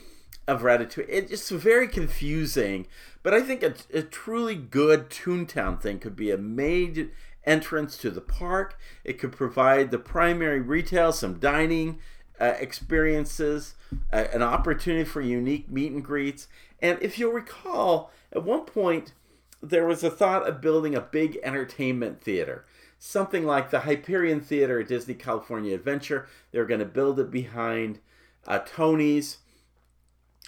of 0.47 0.61
Ratatouille. 0.61 1.05
It's 1.07 1.49
very 1.49 1.87
confusing. 1.87 2.87
But 3.23 3.33
I 3.33 3.41
think 3.41 3.63
a, 3.63 3.73
a 3.93 4.01
truly 4.01 4.55
good 4.55 5.09
Toontown 5.09 5.81
thing 5.81 5.99
could 5.99 6.15
be 6.15 6.31
a 6.31 6.37
made 6.37 7.11
entrance 7.45 7.97
to 7.97 8.09
the 8.09 8.21
park. 8.21 8.79
It 9.03 9.19
could 9.19 9.31
provide 9.31 9.91
the 9.91 9.99
primary 9.99 10.61
retail, 10.61 11.11
some 11.11 11.39
dining 11.39 11.99
uh, 12.39 12.53
experiences, 12.59 13.75
uh, 14.13 14.25
an 14.33 14.43
opportunity 14.43 15.03
for 15.03 15.21
unique 15.21 15.69
meet 15.69 15.91
and 15.91 16.03
greets. 16.03 16.47
And 16.81 16.97
if 17.01 17.17
you'll 17.17 17.33
recall, 17.33 18.11
at 18.31 18.43
one 18.43 18.65
point 18.65 19.13
there 19.61 19.87
was 19.87 20.03
a 20.03 20.11
thought 20.11 20.47
of 20.47 20.61
building 20.61 20.93
a 20.93 21.01
big 21.01 21.39
entertainment 21.43 22.21
theater 22.21 22.65
something 22.99 23.45
like 23.45 23.69
the 23.69 23.81
Hyperion 23.81 24.41
Theater 24.41 24.79
at 24.79 24.87
Disney 24.87 25.13
California 25.13 25.75
Adventure. 25.75 26.27
They're 26.51 26.65
going 26.65 26.79
to 26.79 26.85
build 26.85 27.19
it 27.19 27.31
behind 27.31 27.99
uh, 28.45 28.59
Tony's 28.59 29.37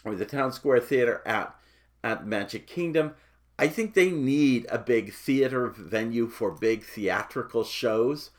or 0.04 0.16
the 0.16 0.26
Town 0.26 0.52
Square 0.52 0.82
Theater 0.82 1.22
at 1.26 1.56
at 2.04 2.26
Magic 2.26 2.66
Kingdom. 2.68 3.14
I 3.58 3.68
think 3.68 3.94
they 3.94 4.10
need 4.10 4.68
a 4.70 4.78
big 4.78 5.14
theater 5.14 5.68
venue 5.68 6.28
for 6.28 6.52
big 6.52 6.84
theatrical 6.84 7.66
shows. 7.66 8.32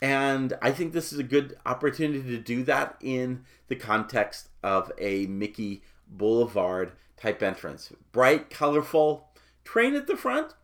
And 0.00 0.54
I 0.62 0.72
think 0.72 0.92
this 0.92 1.12
is 1.12 1.18
a 1.18 1.24
good 1.24 1.56
opportunity 1.66 2.22
to 2.22 2.38
do 2.38 2.64
that 2.64 2.96
in 3.00 3.44
the 3.68 3.76
context 3.76 4.48
of 4.62 4.90
a 4.98 5.26
Mickey 5.26 5.82
Boulevard 6.08 6.92
type 7.16 7.42
entrance. 7.42 7.92
Bright, 8.10 8.50
colorful 8.50 9.28
train 9.62 9.94
at 9.94 10.06
the 10.06 10.16
front, 10.16 10.54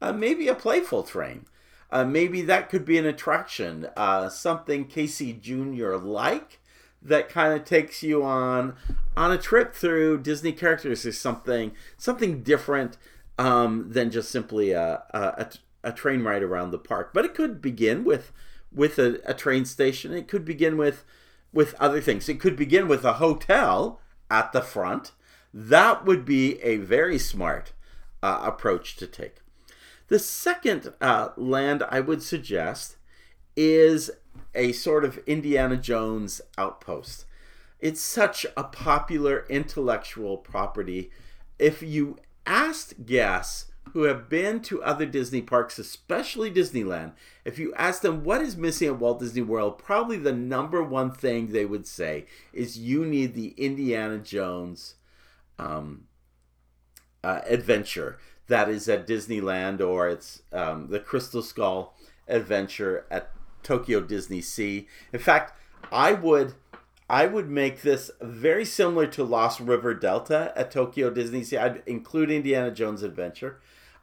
uh, 0.00 0.12
maybe 0.12 0.48
a 0.48 0.54
playful 0.54 1.02
train. 1.02 1.44
Uh, 1.92 2.04
maybe 2.04 2.42
that 2.42 2.68
could 2.68 2.84
be 2.84 2.98
an 2.98 3.06
attraction, 3.06 3.88
uh, 3.96 4.28
something 4.28 4.86
Casey 4.86 5.32
Jr. 5.32 5.96
like 5.96 6.59
that 7.02 7.28
kind 7.28 7.52
of 7.52 7.64
takes 7.64 8.02
you 8.02 8.22
on 8.22 8.76
on 9.16 9.32
a 9.32 9.38
trip 9.38 9.74
through 9.74 10.18
Disney 10.18 10.52
characters 10.52 11.06
or 11.06 11.12
something 11.12 11.72
something 11.96 12.42
different 12.42 12.96
um, 13.38 13.86
than 13.90 14.10
just 14.10 14.30
simply 14.30 14.72
a, 14.72 15.02
a, 15.10 15.50
a, 15.82 15.92
train 15.92 16.22
ride 16.22 16.42
around 16.42 16.72
the 16.72 16.78
park. 16.78 17.12
But 17.14 17.24
it 17.24 17.34
could 17.34 17.62
begin 17.62 18.04
with 18.04 18.32
with 18.72 18.98
a, 18.98 19.20
a 19.24 19.32
train 19.32 19.64
station. 19.64 20.12
It 20.12 20.28
could 20.28 20.44
begin 20.44 20.76
with 20.76 21.04
with 21.52 21.74
other 21.80 22.00
things. 22.00 22.28
It 22.28 22.38
could 22.38 22.56
begin 22.56 22.86
with 22.86 23.04
a 23.04 23.14
hotel 23.14 24.00
at 24.30 24.52
the 24.52 24.60
front. 24.60 25.12
That 25.52 26.04
would 26.04 26.24
be 26.24 26.60
a 26.62 26.76
very 26.76 27.18
smart 27.18 27.72
uh, 28.22 28.40
approach 28.42 28.96
to 28.96 29.06
take. 29.06 29.36
The 30.08 30.18
second 30.18 30.92
uh, 31.00 31.30
land 31.36 31.82
I 31.88 32.00
would 32.00 32.22
suggest 32.22 32.96
is 33.56 34.10
a 34.54 34.72
sort 34.72 35.04
of 35.04 35.18
Indiana 35.26 35.76
Jones 35.76 36.40
outpost. 36.58 37.24
It's 37.78 38.00
such 38.00 38.44
a 38.56 38.64
popular 38.64 39.46
intellectual 39.48 40.36
property. 40.36 41.10
If 41.58 41.82
you 41.82 42.18
asked 42.46 43.06
guests 43.06 43.66
who 43.92 44.04
have 44.04 44.28
been 44.28 44.60
to 44.60 44.82
other 44.82 45.06
Disney 45.06 45.40
parks, 45.40 45.78
especially 45.78 46.50
Disneyland, 46.50 47.12
if 47.44 47.58
you 47.58 47.74
ask 47.74 48.02
them 48.02 48.22
what 48.22 48.40
is 48.40 48.56
missing 48.56 48.88
at 48.88 48.98
Walt 48.98 49.20
Disney 49.20 49.42
World, 49.42 49.78
probably 49.78 50.16
the 50.16 50.32
number 50.32 50.82
one 50.82 51.10
thing 51.10 51.48
they 51.48 51.64
would 51.64 51.86
say 51.86 52.26
is 52.52 52.78
you 52.78 53.04
need 53.04 53.34
the 53.34 53.54
Indiana 53.56 54.18
Jones 54.18 54.94
um, 55.58 56.04
uh, 57.24 57.40
adventure 57.46 58.18
that 58.46 58.68
is 58.68 58.88
at 58.88 59.06
Disneyland 59.06 59.80
or 59.80 60.08
it's 60.08 60.42
um, 60.52 60.88
the 60.88 61.00
Crystal 61.00 61.42
Skull 61.42 61.94
adventure 62.28 63.06
at 63.10 63.30
Tokyo 63.62 64.00
Disney 64.00 64.40
Sea. 64.40 64.88
In 65.12 65.20
fact, 65.20 65.58
I 65.92 66.12
would 66.12 66.54
I 67.08 67.26
would 67.26 67.50
make 67.50 67.82
this 67.82 68.10
very 68.20 68.64
similar 68.64 69.06
to 69.08 69.24
Lost 69.24 69.58
River 69.58 69.94
Delta 69.94 70.52
at 70.54 70.70
Tokyo 70.70 71.10
Disney 71.10 71.42
Sea. 71.42 71.56
I'd 71.56 71.82
include 71.84 72.30
Indiana 72.30 72.70
Jones 72.70 73.02
Adventure. 73.02 73.58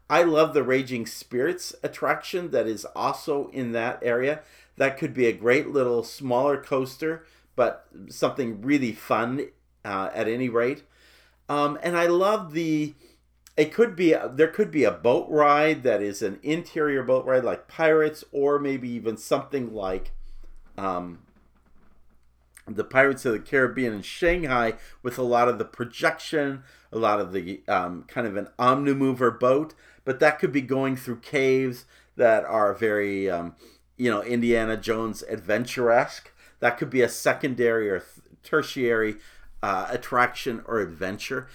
I 0.09 0.23
love 0.23 0.53
the 0.53 0.63
Raging 0.63 1.05
Spirits 1.05 1.73
attraction 1.83 2.51
that 2.51 2.67
is 2.67 2.85
also 2.95 3.49
in 3.49 3.71
that 3.71 3.99
area. 4.01 4.41
That 4.75 4.97
could 4.97 5.13
be 5.13 5.25
a 5.25 5.33
great 5.33 5.69
little 5.69 6.03
smaller 6.03 6.61
coaster, 6.61 7.25
but 7.55 7.87
something 8.09 8.61
really 8.61 8.91
fun 8.91 9.47
uh, 9.85 10.09
at 10.13 10.27
any 10.27 10.49
rate. 10.49 10.83
Um, 11.49 11.79
and 11.81 11.97
I 11.97 12.07
love 12.07 12.53
the 12.53 12.93
it 13.57 13.73
could 13.73 13.95
be 13.95 14.15
there 14.33 14.47
could 14.47 14.69
be 14.69 14.83
a 14.83 14.91
boat 14.91 15.27
ride 15.29 15.81
that 15.81 16.01
is 16.01 16.21
an 16.21 16.39
interior 16.43 17.01
boat 17.01 17.25
ride 17.25 17.43
like 17.43 17.67
Pirates, 17.67 18.23
or 18.31 18.59
maybe 18.59 18.87
even 18.89 19.17
something 19.17 19.73
like 19.73 20.11
um, 20.77 21.19
the 22.67 22.83
Pirates 22.83 23.25
of 23.25 23.33
the 23.33 23.39
Caribbean 23.39 23.93
in 23.93 24.01
Shanghai, 24.03 24.75
with 25.01 25.17
a 25.17 25.23
lot 25.23 25.49
of 25.49 25.57
the 25.57 25.65
projection, 25.65 26.63
a 26.91 26.99
lot 26.99 27.19
of 27.19 27.33
the 27.33 27.61
um, 27.67 28.03
kind 28.07 28.27
of 28.27 28.37
an 28.37 28.49
omnimover 28.59 29.37
boat. 29.37 29.73
But 30.05 30.19
that 30.19 30.37
could 30.37 30.51
be 30.51 30.61
going 30.61 30.95
through 30.95 31.19
caves 31.19 31.85
that 32.15 32.45
are 32.45 32.73
very, 32.75 33.29
um, 33.29 33.55
you 33.97 34.09
know, 34.09 34.21
Indiana 34.21 34.77
Jones 34.77 35.23
adventure 35.23 35.91
esque. 35.91 36.31
That 36.59 36.77
could 36.77 36.91
be 36.91 37.01
a 37.01 37.09
secondary 37.09 37.89
or 37.89 38.03
tertiary 38.43 39.15
uh, 39.63 39.87
attraction 39.89 40.61
or 40.65 40.79
adventure. 40.79 41.47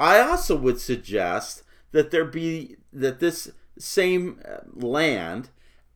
I 0.00 0.20
also 0.20 0.56
would 0.56 0.80
suggest 0.80 1.62
that 1.92 2.10
there 2.10 2.24
be 2.24 2.76
that 2.90 3.20
this 3.20 3.52
same 3.78 4.40
uh, 4.48 4.60
land 4.72 5.50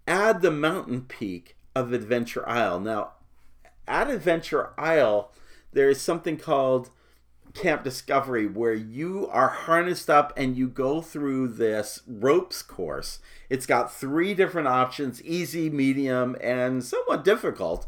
add 0.07 0.43
the 0.43 0.51
mountain 0.51 1.07
peak 1.07 1.57
of 1.75 1.91
Adventure 1.91 2.47
Isle. 2.47 2.81
Now, 2.81 3.13
at 3.89 4.11
Adventure 4.11 4.79
Isle, 4.79 5.33
there 5.73 5.89
is 5.89 6.03
something 6.03 6.37
called 6.37 6.91
Camp 7.55 7.83
Discovery 7.83 8.47
where 8.47 8.75
you 8.75 9.27
are 9.29 9.49
harnessed 9.49 10.11
up 10.11 10.35
and 10.37 10.55
you 10.55 10.69
go 10.69 11.01
through 11.01 11.49
this 11.49 12.03
ropes 12.07 12.61
course. 12.61 13.21
It's 13.49 13.65
got 13.65 13.91
three 13.91 14.35
different 14.35 14.69
options 14.69 15.23
easy, 15.23 15.71
medium, 15.71 16.37
and 16.43 16.85
somewhat 16.85 17.25
difficult. 17.25 17.87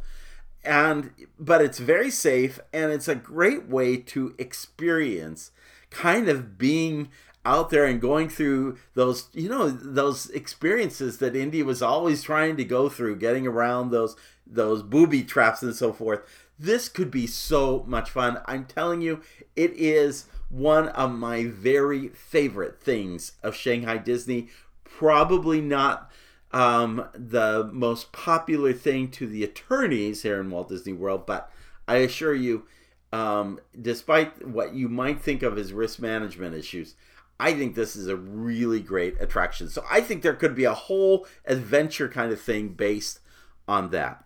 And 0.64 1.10
but 1.38 1.60
it's 1.60 1.78
very 1.78 2.10
safe 2.10 2.58
and 2.72 2.90
it's 2.90 3.06
a 3.06 3.14
great 3.14 3.68
way 3.68 3.98
to 3.98 4.34
experience 4.38 5.50
kind 5.90 6.28
of 6.28 6.58
being 6.58 7.10
out 7.44 7.70
there 7.70 7.84
and 7.84 8.00
going 8.00 8.28
through 8.28 8.76
those, 8.94 9.28
you 9.32 9.48
know, 9.48 9.68
those 9.70 10.28
experiences 10.30 11.18
that 11.18 11.36
Indy 11.36 11.62
was 11.62 11.80
always 11.80 12.22
trying 12.22 12.56
to 12.56 12.64
go 12.64 12.88
through, 12.88 13.16
getting 13.16 13.46
around 13.46 13.90
those 13.90 14.16
those 14.46 14.82
booby 14.82 15.22
traps 15.22 15.62
and 15.62 15.74
so 15.74 15.92
forth. 15.92 16.20
This 16.58 16.88
could 16.88 17.10
be 17.10 17.26
so 17.26 17.84
much 17.86 18.10
fun. 18.10 18.40
I'm 18.46 18.64
telling 18.64 19.02
you, 19.02 19.20
it 19.54 19.72
is 19.74 20.26
one 20.48 20.88
of 20.88 21.12
my 21.12 21.44
very 21.44 22.08
favorite 22.08 22.80
things 22.80 23.32
of 23.42 23.54
Shanghai 23.54 23.98
Disney. 23.98 24.48
Probably 24.84 25.60
not 25.60 26.10
um, 26.52 27.08
the 27.12 27.68
most 27.72 28.12
popular 28.12 28.72
thing 28.72 29.10
to 29.12 29.26
the 29.26 29.44
attorneys 29.44 30.22
here 30.22 30.40
in 30.40 30.50
Walt 30.50 30.68
Disney 30.68 30.92
World, 30.92 31.26
but 31.26 31.50
I 31.86 31.96
assure 31.96 32.34
you, 32.34 32.64
um, 33.12 33.60
despite 33.80 34.46
what 34.46 34.74
you 34.74 34.88
might 34.88 35.20
think 35.20 35.42
of 35.42 35.58
as 35.58 35.72
risk 35.72 36.00
management 36.00 36.54
issues, 36.54 36.94
I 37.38 37.52
think 37.52 37.74
this 37.74 37.96
is 37.96 38.08
a 38.08 38.16
really 38.16 38.80
great 38.80 39.20
attraction. 39.20 39.68
So 39.68 39.84
I 39.90 40.00
think 40.00 40.22
there 40.22 40.34
could 40.34 40.54
be 40.54 40.64
a 40.64 40.74
whole 40.74 41.26
adventure 41.44 42.08
kind 42.08 42.32
of 42.32 42.40
thing 42.40 42.70
based 42.70 43.20
on 43.68 43.90
that. 43.90 44.24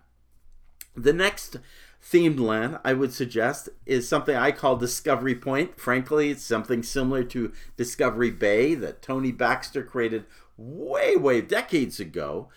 The 0.95 1.13
next 1.13 1.57
themed 2.03 2.39
land 2.39 2.79
I 2.85 2.95
would 2.95 3.13
suggest 3.13 3.69
is 3.85 4.09
something 4.09 4.37
I 4.37 4.53
call 4.53 4.77
Discovery 4.77 5.35
Point. 5.35 5.79
Frankly, 5.79 6.31
it's 6.31 6.45
something 6.45 6.83
similar 6.83 7.25
to 7.25 7.53
Discovery 7.77 8.31
Bay 8.31 8.75
that 8.75 9.03
Tony 9.03 9.33
Baxter 9.33 9.83
created 9.83 10.25
way, 10.57 11.17
way 11.17 11.41
decades 11.41 12.01
ago 12.01 12.49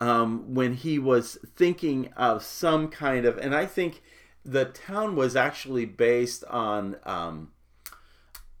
um, 0.00 0.54
when 0.54 0.74
he 0.74 0.98
was 0.98 1.38
thinking 1.56 2.12
of 2.16 2.42
some 2.42 2.88
kind 2.88 3.24
of, 3.24 3.38
and 3.38 3.54
I 3.54 3.66
think 3.66 4.02
the 4.44 4.66
town 4.66 5.16
was 5.16 5.36
actually 5.36 5.86
based 5.86 6.44
on 6.44 6.96
um, 7.04 7.52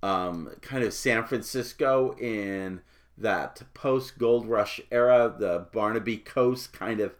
um, 0.02 0.50
kind 0.60 0.84
of 0.84 0.92
San 0.92 1.24
Francisco 1.24 2.16
in 2.18 2.80
that 3.16 3.62
post 3.74 4.18
Gold 4.18 4.46
Rush 4.46 4.80
era, 4.90 5.34
the 5.36 5.66
Barbary 5.72 6.16
Coast 6.16 6.72
kind 6.72 7.00
of 7.00 7.16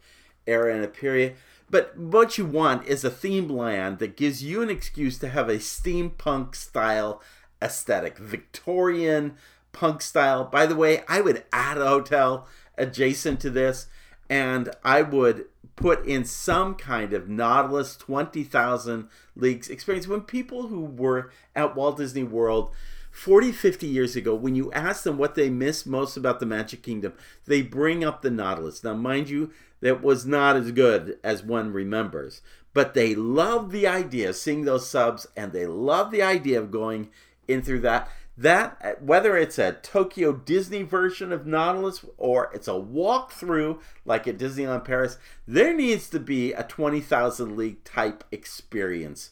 era 0.47 0.75
and 0.75 0.85
a 0.85 0.89
period. 0.89 1.37
But 1.71 1.97
what 1.99 2.37
you 2.37 2.45
want 2.45 2.87
is 2.87 3.05
a 3.05 3.11
themed 3.11 3.51
land 3.51 3.99
that 3.99 4.17
gives 4.17 4.45
you 4.45 4.63
an 4.63 4.71
excuse 4.71 5.19
to 5.19 5.29
have 5.29 5.49
a 5.49 5.57
steampunk 5.57 6.55
style 6.55 7.23
aesthetic, 7.63 8.19
Victorian 8.19 9.37
punk 9.73 10.03
style. 10.03 10.45
By 10.45 10.67
the 10.67 10.77
way, 10.77 11.03
I 11.09 11.21
would 11.21 11.45
add 11.53 11.79
a 11.79 11.87
hotel 11.87 12.47
adjacent 12.77 13.41
to 13.41 13.51
this, 13.51 13.87
and 14.29 14.71
I 14.85 15.03
would 15.03 15.47
put 15.77 16.07
in 16.07 16.25
some 16.25 16.75
kind 16.75 17.13
of 17.13 17.29
Nautilus 17.29 17.97
20,000 17.97 19.09
Leagues 19.37 19.69
experience. 19.69 20.07
When 20.07 20.21
people 20.21 20.69
who 20.69 20.85
were 20.85 21.31
at 21.55 21.75
Walt 21.75 21.97
Disney 21.97 22.23
World 22.23 22.71
40, 23.11 23.53
50 23.53 23.87
years 23.87 24.17
ago, 24.17 24.35
when 24.35 24.55
you 24.55 24.73
ask 24.73 25.03
them 25.03 25.19
what 25.19 25.35
they 25.35 25.51
miss 25.51 25.87
most 25.87 26.17
about 26.17 26.41
the 26.41 26.47
Magic 26.47 26.83
Kingdom, 26.83 27.13
they 27.47 27.63
bring 27.63 28.05
up 28.05 28.23
the 28.23 28.31
Nautilus. 28.31 28.85
Now, 28.85 28.95
mind 28.95 29.29
you, 29.29 29.51
that 29.81 30.03
was 30.03 30.25
not 30.25 30.57
as 30.57 30.71
good 30.71 31.19
as 31.23 31.43
one 31.43 31.73
remembers, 31.73 32.41
but 32.73 32.95
they 32.95 33.15
love 33.15 33.71
the 33.71 33.87
idea 33.87 34.31
of 34.31 34.37
seeing 34.37 34.65
those 34.65 34.89
subs 34.89 35.27
and 35.37 35.53
they 35.53 35.67
love 35.67 36.11
the 36.11 36.23
idea 36.23 36.59
of 36.59 36.71
going 36.71 37.11
in 37.47 37.63
through 37.63 37.81
that 37.81 38.09
that 38.37 39.01
whether 39.01 39.37
it's 39.37 39.59
a 39.59 39.73
Tokyo 39.73 40.33
Disney 40.33 40.83
version 40.83 41.33
of 41.33 41.47
Nautilus 41.47 42.05
or 42.17 42.51
it's 42.53 42.69
a 42.69 42.73
walkthrough 42.73 43.81
like 44.05 44.27
at 44.27 44.39
Disneyland 44.39 44.85
Paris, 44.85 45.19
there 45.47 45.73
needs 45.73 46.09
to 46.11 46.19
be 46.19 46.53
a 46.53 46.65
20,000 46.65 47.57
league 47.57 47.85
type 47.85 48.25
experience. 48.33 49.31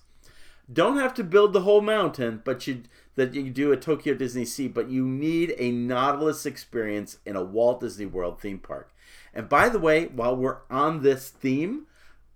Don't 0.73 0.99
have 0.99 1.15
to 1.15 1.25
build 1.25 1.53
the 1.53 1.63
whole 1.63 1.81
mountain, 1.81 2.41
but 2.45 2.67
you 2.67 2.85
that 3.15 3.35
you 3.35 3.51
do 3.51 3.73
a 3.73 3.77
Tokyo 3.77 4.15
Disney 4.15 4.45
Sea, 4.45 4.69
but 4.69 4.89
you 4.89 5.07
need 5.07 5.55
a 5.59 5.71
Nautilus 5.71 6.47
experience 6.47 7.19
in 7.27 7.37
a 7.37 7.45
Walt 7.45 7.81
Disney 7.81 8.07
World 8.07 8.41
theme 8.41 8.59
park. 8.59 8.91
And 9.35 9.49
by 9.49 9.69
the 9.69 9.79
way, 9.79 10.07
while 10.07 10.35
we're 10.35 10.59
on 10.71 11.03
this 11.03 11.29
theme, 11.29 11.87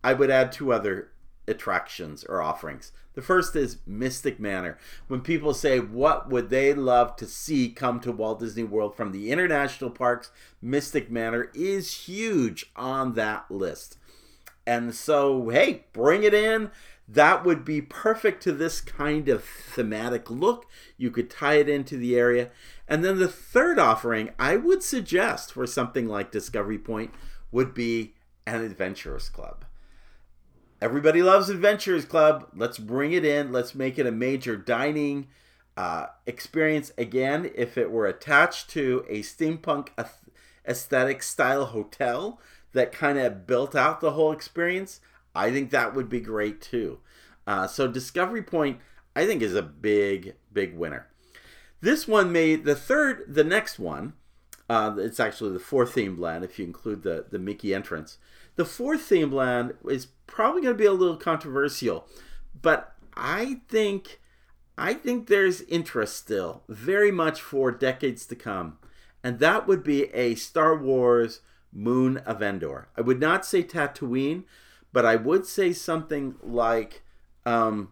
I 0.05 0.13
would 0.13 0.31
add 0.31 0.53
two 0.53 0.73
other 0.73 1.11
attractions 1.49 2.25
or 2.25 2.43
offerings. 2.43 2.93
The 3.15 3.23
first 3.23 3.57
is 3.57 3.79
Mystic 3.87 4.39
Manor. 4.39 4.79
When 5.09 5.23
people 5.23 5.55
say, 5.55 5.81
What 5.81 6.29
would 6.29 6.51
they 6.51 6.75
love 6.75 7.17
to 7.17 7.27
see 7.27 7.71
come 7.71 7.99
to 8.01 8.13
Walt 8.13 8.41
Disney 8.41 8.65
World 8.65 8.95
from 8.95 9.13
the 9.13 9.31
international 9.33 9.91
parks? 9.91 10.31
Mystic 10.61 11.11
Manor 11.11 11.51
is 11.55 12.07
huge 12.07 12.71
on 12.77 13.15
that 13.15 13.51
list. 13.51 13.97
And 14.67 14.95
so, 14.95 15.49
hey, 15.49 15.85
bring 15.93 16.25
it 16.25 16.35
in. 16.35 16.71
That 17.09 17.45
would 17.45 17.65
be 17.65 17.81
perfect 17.81 18.43
to 18.43 18.53
this 18.53 18.81
kind 18.81 19.29
of 19.29 19.45
thematic 19.45 20.29
look. 20.29 20.67
You 20.97 21.11
could 21.11 21.31
tie 21.31 21.55
it 21.55 21.69
into 21.69 21.97
the 21.97 22.17
area. 22.17 22.51
And 22.89 23.05
then 23.05 23.19
the 23.19 23.29
third 23.29 23.79
offering 23.79 24.31
I 24.39 24.57
would 24.57 24.83
suggest 24.83 25.53
for 25.53 25.67
something 25.67 26.09
like 26.09 26.33
Discovery 26.33 26.79
Point 26.79 27.13
would 27.53 27.75
be 27.75 28.15
an 28.45 28.63
Adventurers 28.63 29.29
Club. 29.29 29.66
Everybody 30.87 31.21
loves 31.21 31.49
Adventures 31.49 32.05
Club. 32.05 32.47
Let's 32.55 32.79
bring 32.79 33.11
it 33.11 33.25
in. 33.25 33.51
Let's 33.51 33.75
make 33.75 33.99
it 33.99 34.07
a 34.07 34.13
major 34.13 34.57
dining 34.57 35.27
uh, 35.77 36.07
experience. 36.27 36.93
Again, 36.97 37.51
if 37.57 37.77
it 37.77 37.91
were 37.91 38.07
attached 38.07 38.71
to 38.71 39.05
a 39.09 39.23
steampunk 39.23 39.89
aesthetic 40.65 41.25
style 41.25 41.65
hotel 41.65 42.41
that 42.73 42.93
kind 42.93 43.19
of 43.19 43.49
built 43.49 43.75
out 43.75 44.01
the 44.01 44.13
whole 44.13 44.31
experience, 44.31 45.01
I 45.35 45.51
think 45.51 45.73
that 45.73 45.93
would 45.93 46.09
be 46.09 46.21
great 46.21 46.61
too. 46.63 47.01
Uh, 47.49 47.67
so 47.67 47.89
Discovery 47.89 48.45
Point, 48.45 48.79
I 49.17 49.27
think, 49.27 49.43
is 49.43 49.57
a 49.57 49.63
big, 49.63 50.37
big 50.53 50.77
winner. 50.77 51.09
This 51.81 52.07
one 52.07 52.31
made 52.31 52.65
the 52.65 52.77
third, 52.77 53.25
the 53.27 53.43
next 53.43 53.81
one. 53.81 54.13
Uh, 54.69 54.97
it's 54.99 55.21
actually 55.21 55.53
the 55.53 55.61
fourth 55.61 55.95
themed 55.95 56.19
land 56.19 56.45
if 56.45 56.59
you 56.59 56.65
include 56.65 57.03
the 57.03 57.27
the 57.31 57.39
Mickey 57.39 57.75
entrance. 57.75 58.19
The 58.57 58.65
fourth 58.65 59.09
themed 59.09 59.33
land 59.33 59.75
is 59.89 60.07
probably 60.27 60.63
going 60.63 60.75
to 60.75 60.79
be 60.79 60.87
a 60.87 60.93
little 60.93 61.17
controversial, 61.17 62.07
but 62.61 62.95
I 63.17 63.61
think 63.69 64.21
I 64.77 64.95
think 64.95 65.27
there's 65.29 65.63
interest 65.63 66.17
still, 66.17 66.63
very 66.69 67.11
much 67.11 67.41
for 67.41 67.71
decades 67.71 68.27
to 68.27 68.37
come, 68.37 68.79
and 69.23 69.39
that 69.39 69.67
would 69.67 69.83
be 69.83 70.05
a 70.15 70.35
Star 70.35 70.77
Wars 70.77 71.41
Moon 71.73 72.19
of 72.19 72.43
Endor. 72.43 72.89
I 72.97 73.03
would 73.03 73.21
not 73.21 73.47
say 73.47 73.63
Tatooine, 73.63 74.45
but 74.93 75.07
I 75.07 75.17
would 75.17 75.47
say 75.47 75.73
something 75.73 76.35
like 76.43 77.03
um, 77.45 77.91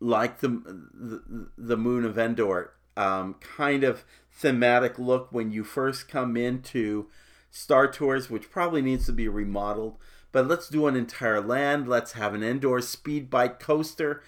like 0.00 0.40
the, 0.40 0.48
the, 0.48 1.48
the 1.56 1.76
Moon 1.76 2.04
of 2.04 2.18
Endor 2.18 2.72
um, 2.98 3.34
kind 3.34 3.84
of 3.84 4.04
thematic 4.32 4.98
look 4.98 5.28
when 5.30 5.52
you 5.52 5.62
first 5.62 6.08
come 6.08 6.36
into 6.36 7.06
Star 7.50 7.86
Tours, 7.86 8.28
which 8.28 8.50
probably 8.50 8.82
needs 8.82 9.06
to 9.06 9.12
be 9.12 9.28
remodeled. 9.28 9.96
But 10.32 10.48
let's 10.48 10.68
do 10.68 10.86
an 10.88 10.96
entire 10.96 11.40
land. 11.40 11.88
Let's 11.88 12.12
have 12.12 12.34
an 12.34 12.42
indoor 12.42 12.80
speed 12.80 13.30
bike 13.30 13.60
coaster, 13.60 14.22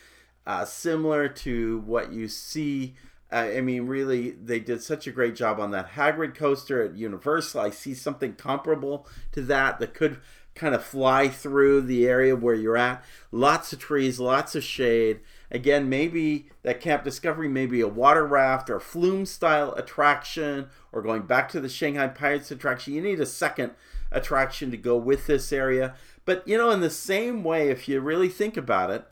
uh, 0.47 0.65
similar 0.65 1.29
to 1.29 1.81
what 1.81 2.13
you 2.13 2.29
see. 2.29 2.95
Uh, 3.31 3.51
I 3.57 3.61
mean, 3.61 3.87
really, 3.87 4.31
they 4.31 4.61
did 4.61 4.83
such 4.83 5.07
a 5.07 5.13
great 5.13 5.35
job 5.35 5.59
on 5.59 5.73
that 5.73 5.93
Hagrid 5.93 6.37
coaster 6.37 6.83
at 6.83 6.97
Universal. 6.97 7.61
I 7.61 7.71
see 7.71 7.93
something 7.93 8.35
comparable 8.35 9.07
to 9.33 9.43
that 9.43 9.81
that 9.81 9.95
could 9.95 10.19
kind 10.55 10.75
of 10.75 10.85
fly 10.85 11.29
through 11.29 11.83
the 11.83 12.07
area 12.07 12.37
where 12.37 12.55
you're 12.55 12.77
at. 12.77 13.05
Lots 13.33 13.73
of 13.73 13.81
trees, 13.81 14.21
lots 14.21 14.55
of 14.55 14.63
shade. 14.63 15.21
Again, 15.51 15.89
maybe 15.89 16.49
that 16.63 16.81
Camp 16.81 17.03
Discovery 17.03 17.49
may 17.49 17.67
be 17.67 17.81
a 17.81 17.89
water 17.89 18.25
raft 18.25 18.71
or 18.71 18.79
flume 18.79 19.27
style 19.27 19.73
attraction, 19.75 20.69
or 20.93 21.03
going 21.03 21.23
back 21.23 21.49
to 21.51 21.61
the 21.61 21.69
Shanghai 21.69 22.07
Pirates 22.09 22.51
attraction. 22.51 22.95
You 22.95 23.03
need 23.03 23.21
a 23.21 23.27
second 23.27 23.73
attraction 24.13 24.71
to 24.71 24.77
go 24.77 24.97
with 24.97 25.27
this 25.27 25.53
area. 25.53 25.95
But, 26.25 26.47
you 26.47 26.57
know, 26.57 26.71
in 26.71 26.81
the 26.81 26.91
same 26.91 27.43
way, 27.43 27.69
if 27.69 27.89
you 27.89 28.01
really 28.01 28.29
think 28.29 28.57
about 28.57 28.91
it, 28.91 29.05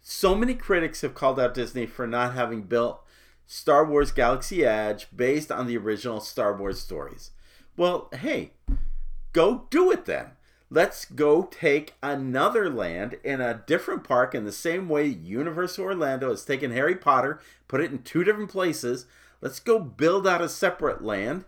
so 0.00 0.34
many 0.34 0.54
critics 0.54 1.00
have 1.02 1.14
called 1.14 1.40
out 1.40 1.54
Disney 1.54 1.84
for 1.84 2.06
not 2.06 2.34
having 2.34 2.62
built 2.62 3.02
Star 3.46 3.84
Wars 3.84 4.12
Galaxy 4.12 4.64
Edge 4.64 5.08
based 5.14 5.52
on 5.52 5.66
the 5.66 5.76
original 5.76 6.20
Star 6.20 6.56
Wars 6.56 6.80
stories. 6.80 7.32
Well, 7.76 8.08
hey, 8.14 8.52
go 9.32 9.66
do 9.68 9.90
it 9.90 10.06
then. 10.06 10.32
Let's 10.68 11.04
go 11.04 11.42
take 11.44 11.94
another 12.02 12.68
land 12.68 13.18
in 13.22 13.40
a 13.40 13.62
different 13.66 14.02
park 14.02 14.34
in 14.34 14.44
the 14.44 14.52
same 14.52 14.88
way 14.88 15.06
Universal 15.06 15.84
Orlando 15.84 16.30
has 16.30 16.44
taken 16.44 16.72
Harry 16.72 16.96
Potter, 16.96 17.40
put 17.68 17.80
it 17.80 17.92
in 17.92 18.02
two 18.02 18.24
different 18.24 18.50
places. 18.50 19.06
Let's 19.40 19.60
go 19.60 19.78
build 19.78 20.26
out 20.26 20.42
a 20.42 20.48
separate 20.48 21.04
land 21.04 21.44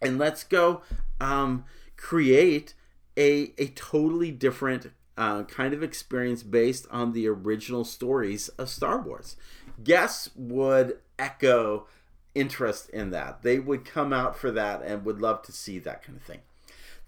and 0.00 0.18
let's 0.18 0.42
go 0.42 0.82
um, 1.20 1.64
create 1.96 2.72
a, 3.16 3.52
a 3.58 3.68
totally 3.68 4.30
different 4.30 4.90
uh, 5.18 5.42
kind 5.42 5.74
of 5.74 5.82
experience 5.82 6.42
based 6.42 6.86
on 6.90 7.12
the 7.12 7.26
original 7.26 7.84
stories 7.84 8.48
of 8.50 8.70
Star 8.70 9.00
Wars. 9.00 9.36
Guests 9.82 10.30
would 10.34 10.98
echo 11.18 11.86
interest 12.34 12.88
in 12.90 13.10
that. 13.10 13.42
They 13.42 13.58
would 13.58 13.84
come 13.84 14.12
out 14.12 14.36
for 14.36 14.50
that 14.52 14.82
and 14.82 15.04
would 15.04 15.20
love 15.20 15.42
to 15.42 15.52
see 15.52 15.78
that 15.80 16.02
kind 16.02 16.16
of 16.16 16.22
thing. 16.22 16.40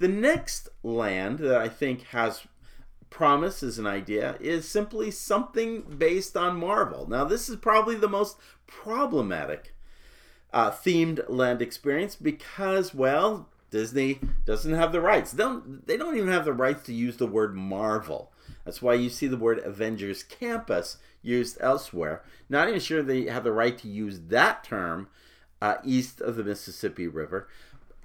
The 0.00 0.08
next 0.08 0.70
land 0.82 1.40
that 1.40 1.56
I 1.56 1.68
think 1.68 2.04
has 2.08 2.46
promise 3.10 3.62
as 3.62 3.78
an 3.78 3.86
idea 3.86 4.36
is 4.40 4.66
simply 4.66 5.10
something 5.10 5.82
based 5.82 6.38
on 6.38 6.56
Marvel. 6.56 7.06
Now, 7.06 7.24
this 7.24 7.50
is 7.50 7.56
probably 7.56 7.96
the 7.96 8.08
most 8.08 8.38
problematic 8.66 9.74
uh, 10.54 10.70
themed 10.70 11.28
land 11.28 11.60
experience 11.60 12.16
because, 12.16 12.94
well, 12.94 13.50
Disney 13.70 14.20
doesn't 14.46 14.72
have 14.72 14.92
the 14.92 15.02
rights. 15.02 15.32
They 15.32 15.42
don't, 15.42 15.86
they 15.86 15.98
don't 15.98 16.16
even 16.16 16.30
have 16.30 16.46
the 16.46 16.54
rights 16.54 16.84
to 16.84 16.94
use 16.94 17.18
the 17.18 17.26
word 17.26 17.54
Marvel. 17.54 18.32
That's 18.64 18.80
why 18.80 18.94
you 18.94 19.10
see 19.10 19.26
the 19.26 19.36
word 19.36 19.58
Avengers 19.58 20.22
Campus 20.22 20.96
used 21.20 21.58
elsewhere. 21.60 22.24
Not 22.48 22.68
even 22.68 22.80
sure 22.80 23.02
they 23.02 23.26
have 23.26 23.44
the 23.44 23.52
right 23.52 23.76
to 23.76 23.88
use 23.88 24.18
that 24.28 24.64
term 24.64 25.08
uh, 25.60 25.76
east 25.84 26.20
of 26.20 26.36
the 26.36 26.44
Mississippi 26.44 27.06
River. 27.06 27.48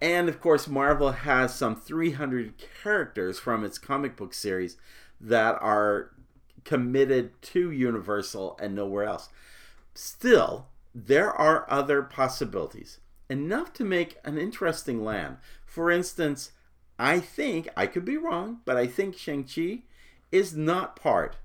And 0.01 0.27
of 0.27 0.41
course, 0.41 0.67
Marvel 0.67 1.11
has 1.11 1.55
some 1.55 1.75
300 1.75 2.53
characters 2.83 3.39
from 3.39 3.63
its 3.63 3.77
comic 3.77 4.15
book 4.15 4.33
series 4.33 4.77
that 5.19 5.57
are 5.61 6.11
committed 6.63 7.41
to 7.41 7.71
Universal 7.71 8.57
and 8.61 8.75
nowhere 8.75 9.05
else. 9.05 9.29
Still, 9.93 10.67
there 10.93 11.31
are 11.31 11.69
other 11.69 12.01
possibilities, 12.01 12.99
enough 13.29 13.71
to 13.73 13.85
make 13.85 14.17
an 14.25 14.37
interesting 14.37 15.03
land. 15.03 15.37
For 15.65 15.89
instance, 15.89 16.51
I 16.97 17.19
think, 17.19 17.69
I 17.75 17.87
could 17.87 18.05
be 18.05 18.17
wrong, 18.17 18.61
but 18.65 18.77
I 18.77 18.87
think 18.87 19.17
Shang-Chi 19.17 19.83
is 20.31 20.55
not 20.55 20.95
part 20.95 21.37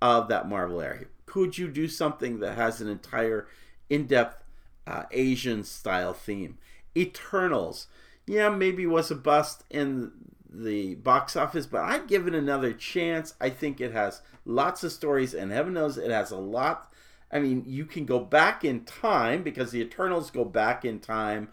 of 0.00 0.28
that 0.28 0.48
Marvel 0.48 0.80
area. 0.80 1.06
Could 1.26 1.58
you 1.58 1.68
do 1.68 1.88
something 1.88 2.40
that 2.40 2.56
has 2.56 2.80
an 2.80 2.88
entire 2.88 3.48
in 3.90 4.06
depth 4.06 4.44
uh, 4.86 5.04
Asian 5.10 5.64
style 5.64 6.12
theme? 6.12 6.58
Eternals, 6.96 7.86
yeah, 8.26 8.48
maybe 8.48 8.86
was 8.86 9.10
a 9.10 9.14
bust 9.14 9.64
in 9.70 10.12
the 10.50 10.94
box 10.96 11.36
office, 11.36 11.66
but 11.66 11.82
I'd 11.82 12.08
give 12.08 12.26
it 12.26 12.34
another 12.34 12.72
chance. 12.72 13.34
I 13.40 13.50
think 13.50 13.80
it 13.80 13.92
has 13.92 14.22
lots 14.44 14.82
of 14.82 14.92
stories, 14.92 15.34
and 15.34 15.52
heaven 15.52 15.74
knows 15.74 15.98
it 15.98 16.10
has 16.10 16.30
a 16.30 16.36
lot. 16.36 16.92
I 17.30 17.40
mean, 17.40 17.64
you 17.66 17.84
can 17.84 18.06
go 18.06 18.20
back 18.20 18.64
in 18.64 18.84
time 18.84 19.42
because 19.42 19.70
the 19.70 19.80
Eternals 19.80 20.30
go 20.30 20.44
back 20.44 20.84
in 20.84 20.98
time 20.98 21.48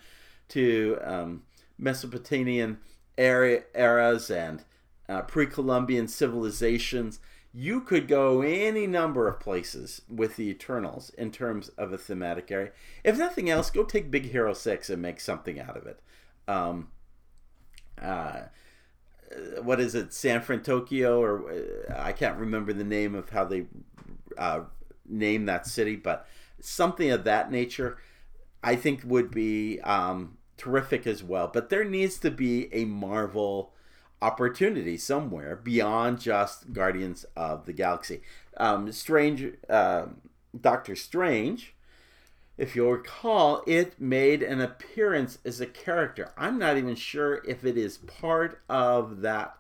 to 0.50 0.98
um, 1.04 1.44
Mesopotamian 1.78 2.78
era, 3.18 3.64
eras 3.74 4.30
and 4.30 4.64
uh, 5.10 5.22
pre 5.22 5.46
Columbian 5.46 6.08
civilizations. 6.08 7.20
You 7.58 7.80
could 7.80 8.10
go 8.10 8.42
any 8.42 8.86
number 8.86 9.30
of 9.30 9.40
places 9.40 10.02
with 10.10 10.36
the 10.36 10.50
Eternals 10.50 11.12
in 11.18 11.32
terms 11.32 11.70
of 11.70 11.94
a 11.94 11.98
thematic 11.98 12.52
area. 12.52 12.72
If 13.02 13.18
nothing 13.18 13.50
else, 13.50 13.70
go 13.70 13.86
take 13.86 14.12
Big 14.12 14.32
Hero 14.32 14.54
6 14.54 14.90
and 14.90 15.02
make 15.02 15.22
something 15.22 15.58
out 15.58 15.78
of 15.78 15.88
it. 15.88 16.02
Um, 16.50 16.90
uh, 18.02 18.42
what 19.62 19.80
is 19.80 19.96
it, 19.96 20.14
San 20.14 20.42
Fran 20.42 20.64
Tokyo, 20.64 21.22
or 21.22 21.50
uh, 21.50 21.94
I 21.98 22.12
can't 22.12 22.38
remember 22.38 22.74
the 22.74 22.84
name 22.84 23.16
of 23.16 23.30
how 23.30 23.46
they 23.46 23.68
uh, 24.38 24.62
name 25.08 25.46
that 25.46 25.66
city, 25.66 25.96
but 25.96 26.28
something 26.60 27.10
of 27.10 27.24
that 27.24 27.52
nature, 27.52 27.98
I 28.64 28.76
think 28.76 29.02
would 29.06 29.32
be 29.32 29.80
um, 29.82 30.38
terrific 30.58 31.08
as 31.08 31.24
well. 31.24 31.50
But 31.52 31.70
there 31.70 31.86
needs 31.86 32.18
to 32.20 32.32
be 32.32 32.74
a 32.74 32.86
Marvel 32.86 33.74
opportunity 34.22 34.98
somewhere 34.98 35.56
beyond 35.56 36.20
just 36.20 36.74
Guardians 36.74 37.26
of 37.36 37.66
the 37.66 37.74
Galaxy. 37.74 38.22
Um, 38.58 38.92
Strange, 38.92 39.54
uh, 39.70 40.08
Doctor 40.60 40.96
Strange, 40.96 41.74
if 42.58 42.76
you'll 42.76 42.92
recall, 42.92 43.64
it 43.68 44.00
made 44.00 44.42
an 44.42 44.62
appearance 44.62 45.40
as 45.44 45.60
a 45.60 45.66
character. 45.66 46.32
I'm 46.38 46.58
not 46.58 46.78
even 46.78 46.96
sure 46.96 47.44
if 47.46 47.66
it 47.66 47.78
is 47.78 47.98
part 47.98 48.62
of 48.70 49.22
that 49.22 49.58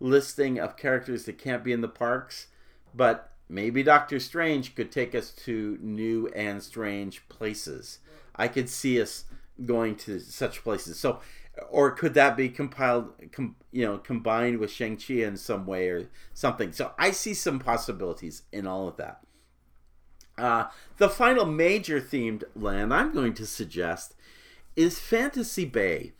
listing 0.00 0.58
of 0.58 0.76
characters 0.76 1.24
that 1.24 1.38
can't 1.38 1.62
be 1.62 1.72
in 1.72 1.80
the 1.80 1.88
parks, 1.88 2.48
but 2.92 3.30
maybe 3.48 3.82
Doctor 3.82 4.18
Strange 4.18 4.74
could 4.74 4.90
take 4.90 5.14
us 5.14 5.30
to 5.30 5.78
new 5.80 6.26
and 6.34 6.62
strange 6.62 7.28
places. 7.28 7.98
I 8.34 8.48
could 8.48 8.68
see 8.68 9.00
us 9.00 9.24
going 9.64 9.94
to 9.94 10.18
such 10.18 10.64
places. 10.64 10.98
So 10.98 11.20
or 11.70 11.90
could 11.90 12.14
that 12.14 12.36
be 12.36 12.48
compiled 12.48 13.12
com, 13.32 13.56
you 13.72 13.84
know 13.84 13.98
combined 13.98 14.58
with 14.58 14.70
shang-chi 14.70 15.14
in 15.14 15.36
some 15.36 15.66
way 15.66 15.88
or 15.88 16.08
something? 16.32 16.72
So 16.72 16.92
i 16.98 17.10
see 17.10 17.34
some 17.34 17.58
possibilities 17.58 18.42
in 18.52 18.66
all 18.66 18.88
of 18.88 18.96
that. 18.96 19.20
Uh, 20.36 20.64
the 20.96 21.08
final 21.08 21.44
major 21.44 22.00
themed 22.00 22.42
land 22.56 22.92
i'm 22.92 23.12
going 23.12 23.34
to 23.34 23.46
suggest 23.46 24.14
is 24.76 24.98
fantasy 24.98 25.64
bay. 25.64 26.12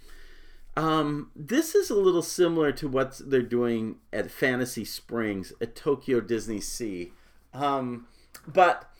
Um, 0.76 1.30
this 1.36 1.74
is 1.74 1.90
a 1.90 1.94
little 1.94 2.22
similar 2.22 2.72
to 2.72 2.88
what 2.88 3.20
they're 3.24 3.42
doing 3.42 3.96
at 4.12 4.30
fantasy 4.30 4.84
springs 4.84 5.52
at 5.60 5.76
tokyo 5.76 6.20
disney 6.20 6.60
sea. 6.60 7.12
Um, 7.52 8.06
but 8.46 8.90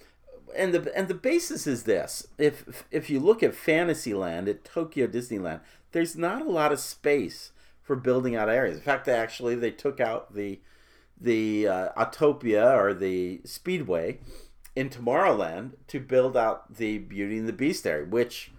and 0.57 0.73
the 0.73 0.97
and 0.97 1.09
the 1.09 1.14
basis 1.14 1.66
is 1.66 1.83
this. 1.83 2.29
If 2.38 2.87
if 2.90 3.11
you 3.11 3.18
look 3.18 3.42
at 3.42 3.55
fantasyland 3.55 4.49
at 4.49 4.64
tokyo 4.64 5.07
disneyland 5.07 5.61
there's 5.95 6.17
not 6.17 6.43
a 6.43 6.51
lot 6.51 6.73
of 6.73 6.81
space 6.81 7.53
for 7.81 7.95
building 7.95 8.35
out 8.35 8.49
areas. 8.49 8.77
In 8.77 8.83
fact, 8.83 9.07
they 9.07 9.13
actually 9.13 9.55
they 9.55 9.71
took 9.71 10.01
out 10.01 10.35
the 10.35 10.61
the 11.19 11.69
uh, 11.69 11.89
Autopia 11.97 12.77
or 12.77 12.93
the 12.93 13.41
Speedway 13.45 14.19
in 14.75 14.91
Tomorrowland 14.91 15.75
to 15.87 16.01
build 16.01 16.37
out 16.37 16.75
the 16.77 16.99
Beauty 16.99 17.39
and 17.39 17.49
the 17.49 17.53
Beast 17.53 17.87
area, 17.87 18.05
which 18.05 18.51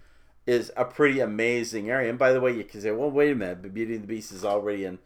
is 0.47 0.71
a 0.77 0.85
pretty 0.85 1.19
amazing 1.19 1.89
area. 1.89 2.09
And 2.09 2.17
by 2.17 2.31
the 2.31 2.39
way, 2.39 2.53
you 2.53 2.63
can 2.63 2.79
say, 2.79 2.91
"Well, 2.91 3.11
wait 3.11 3.33
a 3.33 3.35
minute, 3.35 3.73
Beauty 3.73 3.95
and 3.95 4.03
the 4.03 4.07
Beast 4.07 4.31
is 4.31 4.45
already 4.45 4.85
in 4.85 4.99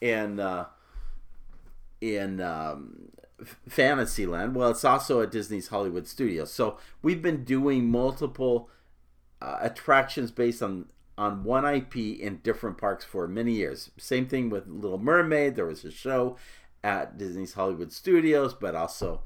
in 0.00 0.38
uh, 0.38 0.66
in 2.00 2.40
um, 2.40 3.08
Fantasyland." 3.68 4.54
Well, 4.54 4.70
it's 4.70 4.84
also 4.84 5.20
at 5.20 5.32
Disney's 5.32 5.68
Hollywood 5.68 6.06
Studios. 6.06 6.52
So 6.52 6.78
we've 7.02 7.22
been 7.22 7.42
doing 7.42 7.90
multiple 7.90 8.70
uh, 9.42 9.58
attractions 9.60 10.30
based 10.30 10.62
on 10.62 10.86
on 11.18 11.44
one 11.44 11.64
IP 11.64 11.96
in 11.96 12.40
different 12.42 12.78
parks 12.78 13.04
for 13.04 13.26
many 13.26 13.52
years. 13.52 13.90
Same 13.98 14.26
thing 14.26 14.50
with 14.50 14.66
Little 14.66 14.98
Mermaid. 14.98 15.56
There 15.56 15.66
was 15.66 15.84
a 15.84 15.90
show 15.90 16.36
at 16.84 17.16
Disney's 17.18 17.54
Hollywood 17.54 17.92
Studios, 17.92 18.54
but 18.54 18.74
also 18.74 19.22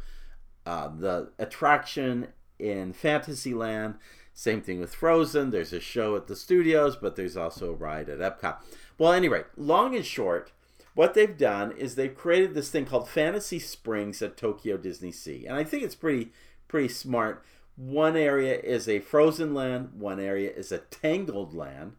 uh, 0.65 0.89
the 0.89 1.31
attraction 1.39 2.29
in 2.59 2.93
Fantasyland. 2.93 3.97
Same 4.33 4.63
thing 4.63 4.81
with 4.81 4.95
Frozen. 4.95 5.51
There's 5.51 5.73
a 5.73 5.81
show 5.81 6.17
at 6.17 6.27
the 6.27 6.37
studios, 6.37 6.97
but 6.97 7.17
there's 7.17 7.37
also 7.37 7.71
a 7.71 7.75
ride 7.75 8.09
at 8.09 8.21
Epcot. 8.21 8.59
Well, 8.97 9.13
anyway, 9.13 9.43
long 9.57 9.97
and 9.97 10.05
short, 10.05 10.53
what 10.95 11.15
they've 11.15 11.37
done 11.37 11.73
is 11.73 11.95
they've 11.95 12.15
created 12.15 12.55
this 12.55 12.71
thing 12.71 12.87
called 12.87 13.09
Fantasy 13.09 13.59
Springs 13.59 14.23
at 14.23 14.37
Tokyo 14.37 14.77
Disney 14.77 15.13
Sea, 15.13 15.47
and 15.47 15.57
I 15.57 15.65
think 15.65 15.83
it's 15.83 15.95
pretty 15.95 16.33
pretty 16.69 16.89
smart 16.89 17.45
one 17.81 18.15
area 18.15 18.61
is 18.61 18.87
a 18.87 19.01
frozen 19.01 19.55
land, 19.55 19.91
one 19.95 20.21
area 20.21 20.51
is 20.51 20.71
a 20.71 20.79
tangled 20.79 21.55
land, 21.55 21.95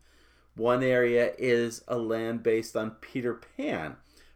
one 0.55 0.83
area 0.83 1.33
is 1.39 1.83
a 1.87 1.97
land 1.97 2.43
based 2.43 2.75
on 2.75 2.91
Peter 3.01 3.33
Pan 3.33 3.95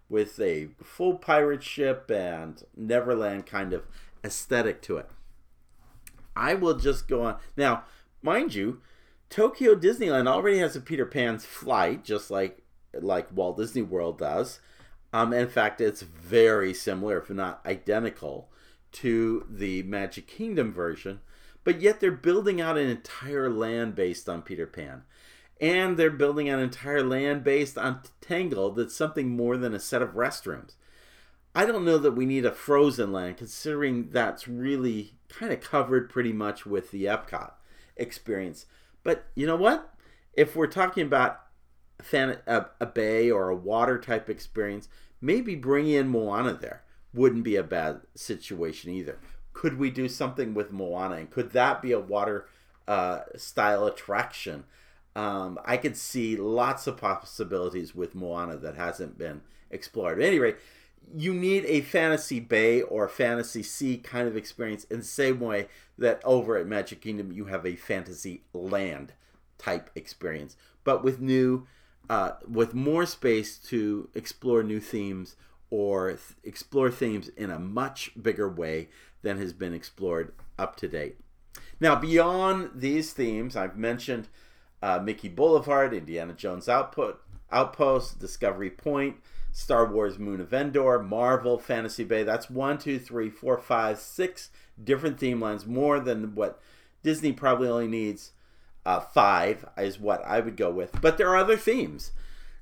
with 0.09 0.39
a 0.39 0.69
full 0.81 1.19
pirate 1.19 1.61
ship 1.61 2.09
and 2.09 2.63
Neverland 2.75 3.45
kind 3.45 3.73
of 3.73 3.83
aesthetic 4.23 4.81
to 4.81 4.97
it. 4.97 5.07
I 6.35 6.55
will 6.55 6.77
just 6.77 7.07
go 7.07 7.21
on. 7.21 7.37
Now, 7.55 7.83
mind 8.23 8.55
you, 8.55 8.81
Tokyo 9.29 9.75
Disneyland 9.75 10.27
already 10.27 10.57
has 10.57 10.75
a 10.75 10.81
Peter 10.81 11.05
Pan's 11.05 11.45
flight, 11.45 12.03
just 12.03 12.31
like 12.31 12.63
like 12.93 13.31
Walt 13.31 13.57
Disney 13.57 13.83
World 13.83 14.17
does. 14.17 14.59
Um, 15.13 15.31
in 15.31 15.47
fact, 15.47 15.79
it's 15.79 16.01
very 16.01 16.73
similar, 16.73 17.19
if 17.19 17.29
not 17.29 17.61
identical, 17.67 18.49
to 18.93 19.45
the 19.49 19.83
Magic 19.83 20.25
Kingdom 20.25 20.73
version, 20.73 21.19
but 21.65 21.81
yet 21.81 21.99
they're 21.99 22.11
building 22.11 22.61
out 22.61 22.77
an 22.77 22.87
entire 22.87 23.49
land 23.49 23.95
based 23.95 24.29
on 24.29 24.43
Peter 24.43 24.65
Pan. 24.65 25.03
And 25.59 25.97
they're 25.97 26.11
building 26.11 26.47
an 26.47 26.59
entire 26.59 27.03
land 27.03 27.43
based 27.43 27.77
on 27.77 28.01
Tangled 28.21 28.77
that's 28.77 28.95
something 28.95 29.35
more 29.35 29.57
than 29.57 29.73
a 29.73 29.79
set 29.79 30.01
of 30.01 30.13
restrooms. 30.13 30.75
I 31.53 31.65
don't 31.65 31.85
know 31.85 31.97
that 31.97 32.11
we 32.11 32.25
need 32.25 32.45
a 32.45 32.51
frozen 32.51 33.11
land, 33.11 33.37
considering 33.37 34.09
that's 34.11 34.47
really 34.47 35.15
kind 35.29 35.51
of 35.51 35.61
covered 35.61 36.09
pretty 36.09 36.33
much 36.33 36.65
with 36.65 36.91
the 36.91 37.05
Epcot 37.05 37.53
experience. 37.97 38.65
But 39.03 39.25
you 39.35 39.47
know 39.47 39.55
what? 39.55 39.93
If 40.33 40.55
we're 40.55 40.67
talking 40.67 41.05
about 41.05 41.39
a, 42.13 42.65
a 42.79 42.85
bay 42.85 43.31
or 43.31 43.49
a 43.49 43.55
water 43.55 43.97
type 43.97 44.29
experience, 44.29 44.89
maybe 45.21 45.55
bring 45.55 45.87
in 45.87 46.09
Moana 46.09 46.53
there 46.53 46.83
wouldn't 47.13 47.45
be 47.45 47.55
a 47.55 47.63
bad 47.63 48.01
situation 48.13 48.91
either. 48.91 49.17
Could 49.55 49.79
we 49.79 49.89
do 49.89 50.09
something 50.09 50.53
with 50.53 50.73
Moana? 50.73 51.15
And 51.15 51.31
could 51.31 51.51
that 51.51 51.81
be 51.81 51.93
a 51.93 51.99
water 51.99 52.47
uh, 52.87 53.21
style 53.37 53.85
attraction? 53.85 54.65
Um, 55.15 55.57
I 55.63 55.77
could 55.77 55.95
see 55.95 56.35
lots 56.35 56.87
of 56.87 56.97
possibilities 56.97 57.95
with 57.95 58.13
Moana 58.15 58.57
that 58.57 58.75
hasn't 58.75 59.17
been 59.17 59.41
explored. 59.71 60.19
At 60.21 60.27
any 60.27 60.39
rate, 60.39 60.57
you 61.15 61.33
need 61.33 61.63
a 61.65 61.79
fantasy 61.81 62.41
bay 62.41 62.81
or 62.81 63.07
fantasy 63.07 63.63
sea 63.63 63.97
kind 63.97 64.27
of 64.27 64.35
experience 64.35 64.83
in 64.85 64.99
the 64.99 65.05
same 65.05 65.39
way 65.39 65.69
that 65.97 66.21
over 66.25 66.57
at 66.57 66.67
Magic 66.67 66.99
Kingdom 66.99 67.31
you 67.31 67.45
have 67.45 67.65
a 67.65 67.77
fantasy 67.77 68.43
land 68.53 69.13
type 69.57 69.89
experience, 69.95 70.57
but 70.83 71.01
with 71.01 71.21
new, 71.21 71.65
uh, 72.09 72.31
with 72.45 72.73
more 72.73 73.05
space 73.05 73.57
to 73.57 74.09
explore 74.13 74.63
new 74.63 74.81
themes 74.81 75.37
or 75.69 76.09
th- 76.09 76.21
explore 76.43 76.91
themes 76.91 77.29
in 77.29 77.49
a 77.49 77.59
much 77.59 78.11
bigger 78.21 78.49
way 78.49 78.89
than 79.21 79.37
has 79.37 79.53
been 79.53 79.73
explored 79.73 80.33
up 80.57 80.75
to 80.77 80.87
date. 80.87 81.17
Now, 81.79 81.95
beyond 81.95 82.71
these 82.75 83.13
themes, 83.13 83.55
I've 83.55 83.77
mentioned 83.77 84.27
uh, 84.81 84.99
Mickey 84.99 85.29
Boulevard, 85.29 85.93
Indiana 85.93 86.33
Jones 86.33 86.69
Output, 86.69 87.21
Outpost, 87.51 88.19
Discovery 88.19 88.69
Point, 88.69 89.17
Star 89.51 89.91
Wars 89.91 90.19
Moon 90.19 90.41
of 90.41 90.53
Endor, 90.53 90.99
Marvel, 90.99 91.57
Fantasy 91.57 92.03
Bay. 92.03 92.23
That's 92.23 92.49
one, 92.49 92.77
two, 92.77 92.99
three, 92.99 93.29
four, 93.29 93.57
five, 93.57 93.99
six 93.99 94.49
different 94.81 95.17
theme 95.17 95.39
lines, 95.39 95.65
more 95.65 95.99
than 95.99 96.35
what 96.35 96.61
Disney 97.03 97.31
probably 97.31 97.69
only 97.69 97.87
needs. 97.87 98.31
Uh, 98.85 98.99
five 98.99 99.65
is 99.77 99.99
what 99.99 100.23
I 100.25 100.39
would 100.39 100.57
go 100.57 100.69
with. 100.69 101.01
But 101.01 101.17
there 101.17 101.29
are 101.29 101.37
other 101.37 101.57
themes. 101.57 102.11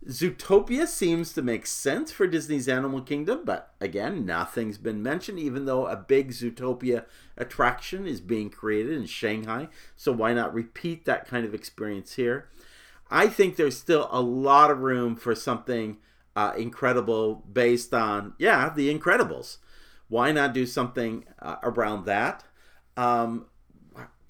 Zootopia 0.07 0.85
seems 0.85 1.33
to 1.33 1.41
make 1.41 1.65
sense 1.65 2.11
for 2.11 2.27
Disney's 2.27 2.67
Animal 2.67 3.01
Kingdom, 3.01 3.41
but 3.45 3.73
again, 3.79 4.25
nothing's 4.25 4.77
been 4.77 5.01
mentioned, 5.01 5.39
even 5.39 5.65
though 5.65 5.87
a 5.87 5.95
big 5.95 6.31
Zootopia 6.31 7.05
attraction 7.37 8.05
is 8.05 8.19
being 8.19 8.49
created 8.49 8.93
in 8.93 9.05
Shanghai. 9.05 9.69
So 9.95 10.11
why 10.11 10.33
not 10.33 10.53
repeat 10.53 11.05
that 11.05 11.27
kind 11.27 11.45
of 11.45 11.53
experience 11.53 12.15
here? 12.15 12.49
I 13.09 13.27
think 13.27 13.55
there's 13.55 13.77
still 13.77 14.09
a 14.11 14.21
lot 14.21 14.71
of 14.71 14.79
room 14.79 15.15
for 15.15 15.35
something 15.35 15.97
uh, 16.35 16.53
incredible 16.57 17.43
based 17.51 17.93
on, 17.93 18.33
yeah, 18.37 18.69
The 18.75 18.93
Incredibles. 18.93 19.57
Why 20.09 20.31
not 20.31 20.53
do 20.53 20.65
something 20.65 21.25
uh, 21.39 21.57
around 21.63 22.05
that? 22.05 22.43
Um, 22.97 23.45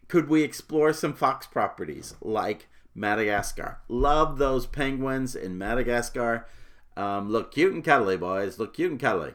could 0.08 0.30
we 0.30 0.44
explore 0.44 0.94
some 0.94 1.14
Fox 1.14 1.48
properties 1.48 2.14
like 2.22 2.68
Madagascar. 2.96 3.80
Love 3.88 4.38
those 4.38 4.66
penguins 4.66 5.36
in 5.36 5.58
Madagascar. 5.58 6.48
Um, 6.96 7.30
look 7.30 7.54
cute 7.54 7.74
and 7.74 7.84
cuddly, 7.84 8.18
boys. 8.18 8.60
Look 8.60 8.76
cute 8.76 8.92
and 8.92 9.00
cuddly. 9.00 9.34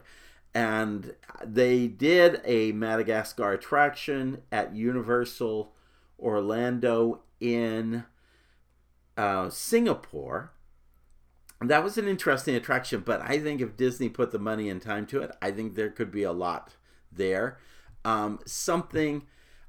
And 0.53 1.15
they 1.43 1.87
did 1.87 2.41
a 2.43 2.71
Madagascar 2.71 3.53
attraction 3.53 4.41
at 4.51 4.75
Universal 4.75 5.73
Orlando 6.19 7.21
in 7.39 8.05
uh, 9.17 9.49
Singapore. 9.49 10.51
That 11.61 11.83
was 11.83 11.97
an 11.97 12.07
interesting 12.07 12.55
attraction, 12.55 13.01
but 13.01 13.21
I 13.21 13.37
think 13.39 13.59
if 13.59 13.75
Disney 13.75 14.07
put 14.07 14.31
the 14.31 14.39
money 14.39 14.69
and 14.69 14.81
time 14.81 15.05
to 15.07 15.21
it, 15.21 15.31
I 15.41 15.51
think 15.51 15.75
there 15.75 15.89
could 15.89 16.09
be 16.09 16.23
a 16.23 16.31
lot 16.31 16.77
there. 17.11 17.57
Um, 18.05 18.39
something, 18.45 19.23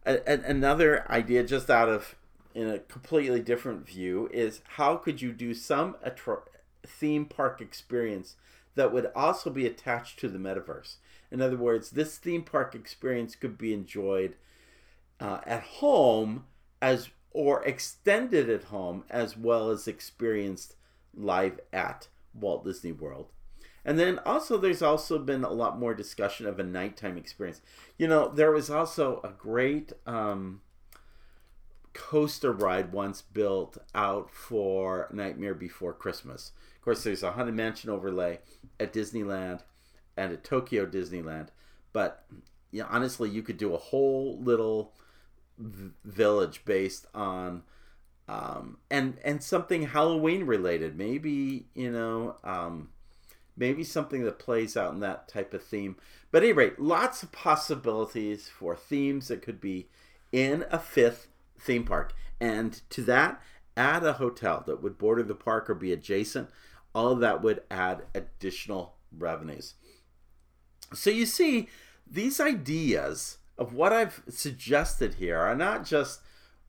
a, 0.07 0.19
a, 0.25 0.41
another 0.45 1.11
idea 1.11 1.43
just 1.43 1.69
out 1.69 1.89
of 1.89 2.15
in 2.55 2.69
a 2.69 2.79
completely 2.79 3.41
different 3.41 3.87
view 3.87 4.29
is 4.33 4.61
how 4.77 4.97
could 4.97 5.23
you 5.23 5.33
do 5.33 5.55
some 5.55 5.97
theme 6.87 7.25
park 7.27 7.61
experience 7.61 8.37
that 8.75 8.93
would 8.93 9.11
also 9.15 9.51
be 9.51 9.67
attached 9.67 10.19
to 10.21 10.29
the 10.29 10.39
metaverse? 10.39 10.97
In 11.31 11.41
other 11.41 11.57
words, 11.57 11.91
this 11.91 12.19
theme 12.19 12.43
park 12.43 12.75
experience 12.75 13.37
could 13.37 13.57
be 13.57 13.73
enjoyed 13.73 14.37
uh, 15.21 15.41
at 15.47 15.63
home 15.63 16.45
as 16.81 17.11
or 17.33 17.63
extended 17.65 18.51
at 18.51 18.65
home 18.65 19.05
as 19.09 19.37
well 19.37 19.71
as 19.71 19.87
experienced 19.87 20.75
live 21.15 21.61
at 21.73 22.09
Walt 22.35 22.65
Disney 22.65 22.93
World. 22.93 23.29
And 23.85 23.99
then 23.99 24.19
also, 24.27 24.59
there's 24.59 24.83
also 24.83 25.19
been 25.19 25.45
a 25.45 25.53
lot 25.53 25.79
more 25.79 25.95
discussion 25.95 26.47
of 26.47 26.59
a 26.59 26.65
nighttime 26.65 27.17
experience. 27.17 27.63
You 27.97 28.09
know, 28.09 28.29
there 28.29 28.51
was 28.51 28.69
also 28.69 29.21
a 29.25 29.31
great 29.31 29.93
um, 30.07 30.61
coaster 31.93 32.53
ride 32.53 32.93
once 32.93 33.23
built 33.23 33.79
out 33.95 34.31
for 34.31 35.09
Nightmare 35.13 35.55
Before 35.55 35.93
Christmas. 35.93 36.53
Of 36.77 36.83
course, 36.83 37.05
there's 37.05 37.23
a 37.23 37.33
Haunted 37.33 37.55
Mansion 37.55 37.91
overlay 37.91 38.39
at 38.79 38.93
Disneyland 38.93 39.61
and 40.17 40.33
at 40.33 40.45
Tokyo 40.45 40.87
Disneyland. 40.87 41.49
But 41.93 42.25
you 42.71 42.83
know, 42.83 42.89
honestly, 42.91 43.29
you 43.31 43.43
could 43.43 43.59
do 43.59 43.75
a 43.75 43.79
whole 43.79 44.39
little 44.41 44.93
v- 45.59 45.91
village 46.05 46.65
based 46.65 47.07
on 47.15 47.63
um, 48.29 48.79
and 48.91 49.19
and 49.25 49.43
something 49.43 49.83
Halloween 49.83 50.45
related. 50.45 50.97
Maybe 50.97 51.67
you 51.75 51.91
know. 51.91 52.37
Um, 52.45 52.91
maybe 53.57 53.85
something 53.85 54.25
that 54.25 54.39
plays 54.39 54.77
out 54.77 54.95
in 54.95 55.01
that 55.01 55.29
type 55.29 55.53
of 55.53 55.63
theme. 55.63 55.95
But 56.31 56.43
at 56.43 56.47
any 56.47 56.53
rate, 56.55 56.81
lots 56.81 57.23
of 57.23 57.31
possibilities 57.31 58.49
for 58.49 58.75
themes 58.75 59.29
that 59.29 59.43
could 59.43 59.61
be 59.61 59.89
in 60.33 60.65
a 60.71 60.79
fifth 60.79 61.29
theme 61.61 61.85
park. 61.85 62.13
And 62.41 62.81
to 62.91 63.03
that, 63.03 63.41
add 63.77 64.05
a 64.05 64.15
hotel 64.15 64.63
that 64.67 64.83
would 64.83 64.99
border 64.99 65.23
the 65.23 65.35
park 65.35 65.69
or 65.69 65.75
be 65.75 65.93
adjacent. 65.93 66.49
All 66.95 67.13
of 67.13 67.21
that 67.21 67.43
would 67.43 67.63
add 67.71 68.03
additional 68.15 68.97
revenues. 69.17 69.75
So 70.95 71.11
you 71.11 71.27
see, 71.27 71.69
these 72.07 72.41
ideas 72.41 73.39
of 73.57 73.75
what 73.75 73.93
I've 73.93 74.23
suggested 74.29 75.15
here 75.15 75.39
are 75.39 75.55
not 75.55 75.85
just 75.85 76.21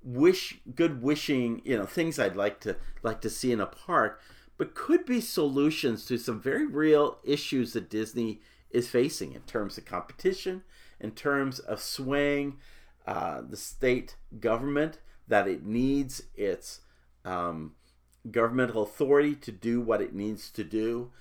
wish 0.03 0.59
good 0.75 1.01
wishing, 1.01 1.61
you 1.63 1.77
know, 1.77 1.85
things 1.85 2.19
I'd 2.19 2.35
like 2.35 2.59
to 2.61 2.75
like 3.03 3.21
to 3.21 3.29
see 3.29 3.51
in 3.51 3.61
a 3.61 3.65
park, 3.65 4.21
but 4.57 4.75
could 4.75 5.05
be 5.05 5.21
solutions 5.21 6.05
to 6.05 6.17
some 6.17 6.39
very 6.39 6.67
real 6.67 7.19
issues 7.23 7.73
that 7.73 7.89
Disney 7.89 8.41
is 8.69 8.87
facing 8.87 9.33
in 9.33 9.41
terms 9.41 9.77
of 9.77 9.85
competition, 9.85 10.63
in 10.99 11.11
terms 11.11 11.59
of 11.59 11.81
swaying 11.81 12.57
uh, 13.07 13.41
the 13.47 13.57
state 13.57 14.15
government 14.39 14.99
that 15.27 15.47
it 15.47 15.65
needs 15.65 16.23
its 16.35 16.81
um, 17.25 17.73
governmental 18.29 18.83
authority 18.83 19.35
to 19.35 19.51
do 19.51 19.81
what 19.81 20.01
it 20.01 20.13
needs 20.13 20.49
to 20.51 20.63
do. 20.63 21.11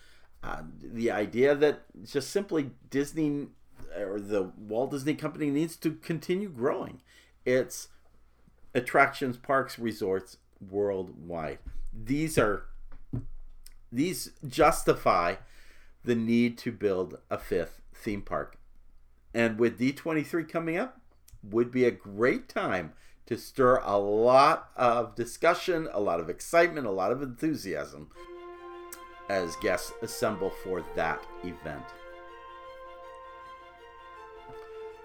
Uh, 0.43 0.63
the 0.83 1.11
idea 1.11 1.55
that 1.55 1.83
just 2.05 2.31
simply 2.31 2.71
Disney 2.89 3.49
or 3.97 4.21
the 4.21 4.53
Walt 4.57 4.91
Disney 4.91 5.15
Company 5.15 5.51
needs 5.51 5.77
to 5.77 5.93
continue 5.93 6.49
growing 6.49 7.01
its 7.45 7.89
attractions, 8.75 9.37
parks, 9.37 9.79
resorts 9.79 10.39
worldwide. 10.71 11.59
These 11.93 12.39
are 12.39 12.67
these 13.93 14.33
justify 14.47 15.37
the 16.05 16.15
need 16.15 16.57
to 16.59 16.73
build 16.73 17.19
a 17.31 17.39
fifth 17.39 17.81
theme 17.95 18.23
park. 18.23 18.57
And 19.35 19.59
with 19.59 19.79
D23 19.79 20.49
coming 20.49 20.77
up, 20.77 21.00
would 21.43 21.71
be 21.71 21.85
a 21.85 21.91
great 21.91 22.49
time 22.49 22.93
to 23.27 23.37
stir 23.37 23.81
a 23.85 23.99
lot 23.99 24.71
of 24.77 25.15
discussion, 25.15 25.89
a 25.93 26.01
lot 26.01 26.21
of 26.21 26.29
excitement, 26.29 26.87
a 26.87 26.91
lot 26.91 27.13
of 27.13 27.23
enthusiasm 27.23 28.09
as 29.29 29.55
guests 29.57 29.93
assemble 30.03 30.51
for 30.65 30.85
that 30.97 31.25
event. 31.45 31.85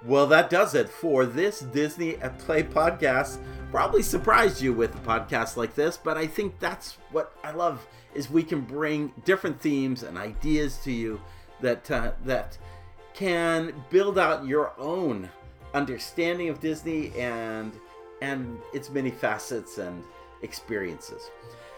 Well, 0.04 0.28
that 0.28 0.50
does 0.50 0.76
it 0.76 0.90
for 0.90 1.26
this 1.26 1.60
Disney 1.60 2.18
at 2.18 2.38
Play 2.40 2.64
podcast. 2.64 3.40
Probably 3.72 4.04
surprised 4.04 4.62
you 4.62 4.74
with 4.74 4.94
a 4.96 5.00
podcast 5.00 5.58
like 5.58 5.74
this, 5.74 5.98
but 5.98 6.18
I 6.18 6.28
think 6.28 6.60
that's 6.60 6.98
what 7.12 7.36
I 7.44 7.52
love 7.52 7.86
is 8.14 8.30
we 8.30 8.44
can 8.44 8.62
bring 8.62 9.14
different 9.26 9.60
themes 9.60 10.04
and 10.04 10.18
ideas 10.18 10.78
to 10.84 10.92
you 10.92 11.22
that 11.62 11.90
uh, 11.90 12.12
that 12.24 12.58
can 13.14 13.74
build 13.90 14.20
out 14.20 14.46
your 14.46 14.74
own 14.78 15.30
understanding 15.76 16.50
of 16.50 16.60
Disney 16.60 17.12
and 17.18 17.72
and 18.22 18.58
its 18.74 18.90
many 18.90 19.12
facets 19.12 19.78
and 19.78 20.02
experiences. 20.42 21.30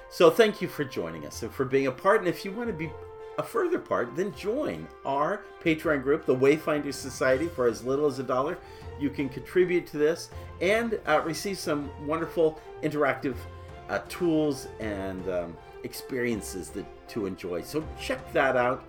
So 0.10 0.30
thank 0.30 0.62
you 0.62 0.68
for 0.68 0.86
joining 0.86 1.26
us 1.26 1.42
and 1.44 1.52
for 1.52 1.66
being 1.66 1.88
a 1.88 1.92
part. 1.92 2.20
And 2.20 2.30
if 2.30 2.46
you 2.46 2.52
want 2.52 2.70
to 2.70 2.74
be 2.74 2.92
a 3.38 3.44
further 3.44 3.80
part, 3.80 4.16
then 4.16 4.34
join 4.34 4.88
our 5.06 5.42
Patreon 5.64 6.04
group, 6.04 6.26
the 6.26 6.36
Wayfinder 6.36 6.94
Society, 6.94 7.48
for 7.48 7.68
as 7.68 7.84
little 7.84 8.06
as 8.06 8.20
a 8.20 8.24
dollar. 8.24 8.58
You 9.00 9.10
can 9.10 9.30
contribute 9.30 9.86
to 9.88 9.98
this 9.98 10.30
and 10.62 11.00
uh, 11.06 11.22
receive 11.26 11.58
some 11.58 11.90
wonderful 12.06 12.60
interactive 12.84 13.36
uh, 13.90 14.00
tools 14.10 14.68
and 14.80 15.28
um, 15.30 15.58
experiences 15.84 16.70
that 16.70 16.86
to 17.10 17.26
enjoy. 17.26 17.62
So 17.62 17.86
check 18.00 18.32
that 18.34 18.56
out. 18.56 18.84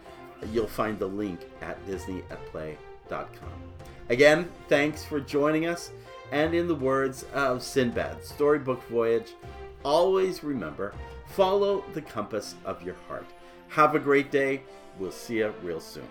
You'll 0.52 0.66
find 0.66 0.98
the 0.98 1.06
link 1.06 1.40
at 1.60 1.84
disneyatplay.com. 1.86 3.67
Again, 4.10 4.50
thanks 4.68 5.04
for 5.04 5.20
joining 5.20 5.66
us. 5.66 5.90
And 6.32 6.54
in 6.54 6.68
the 6.68 6.74
words 6.74 7.24
of 7.32 7.62
Sinbad, 7.62 8.24
Storybook 8.24 8.82
Voyage, 8.88 9.34
always 9.84 10.42
remember 10.42 10.94
follow 11.26 11.84
the 11.92 12.02
compass 12.02 12.54
of 12.64 12.82
your 12.82 12.96
heart. 13.06 13.26
Have 13.68 13.94
a 13.94 13.98
great 13.98 14.30
day. 14.30 14.62
We'll 14.98 15.10
see 15.10 15.38
you 15.38 15.54
real 15.62 15.80
soon. 15.80 16.08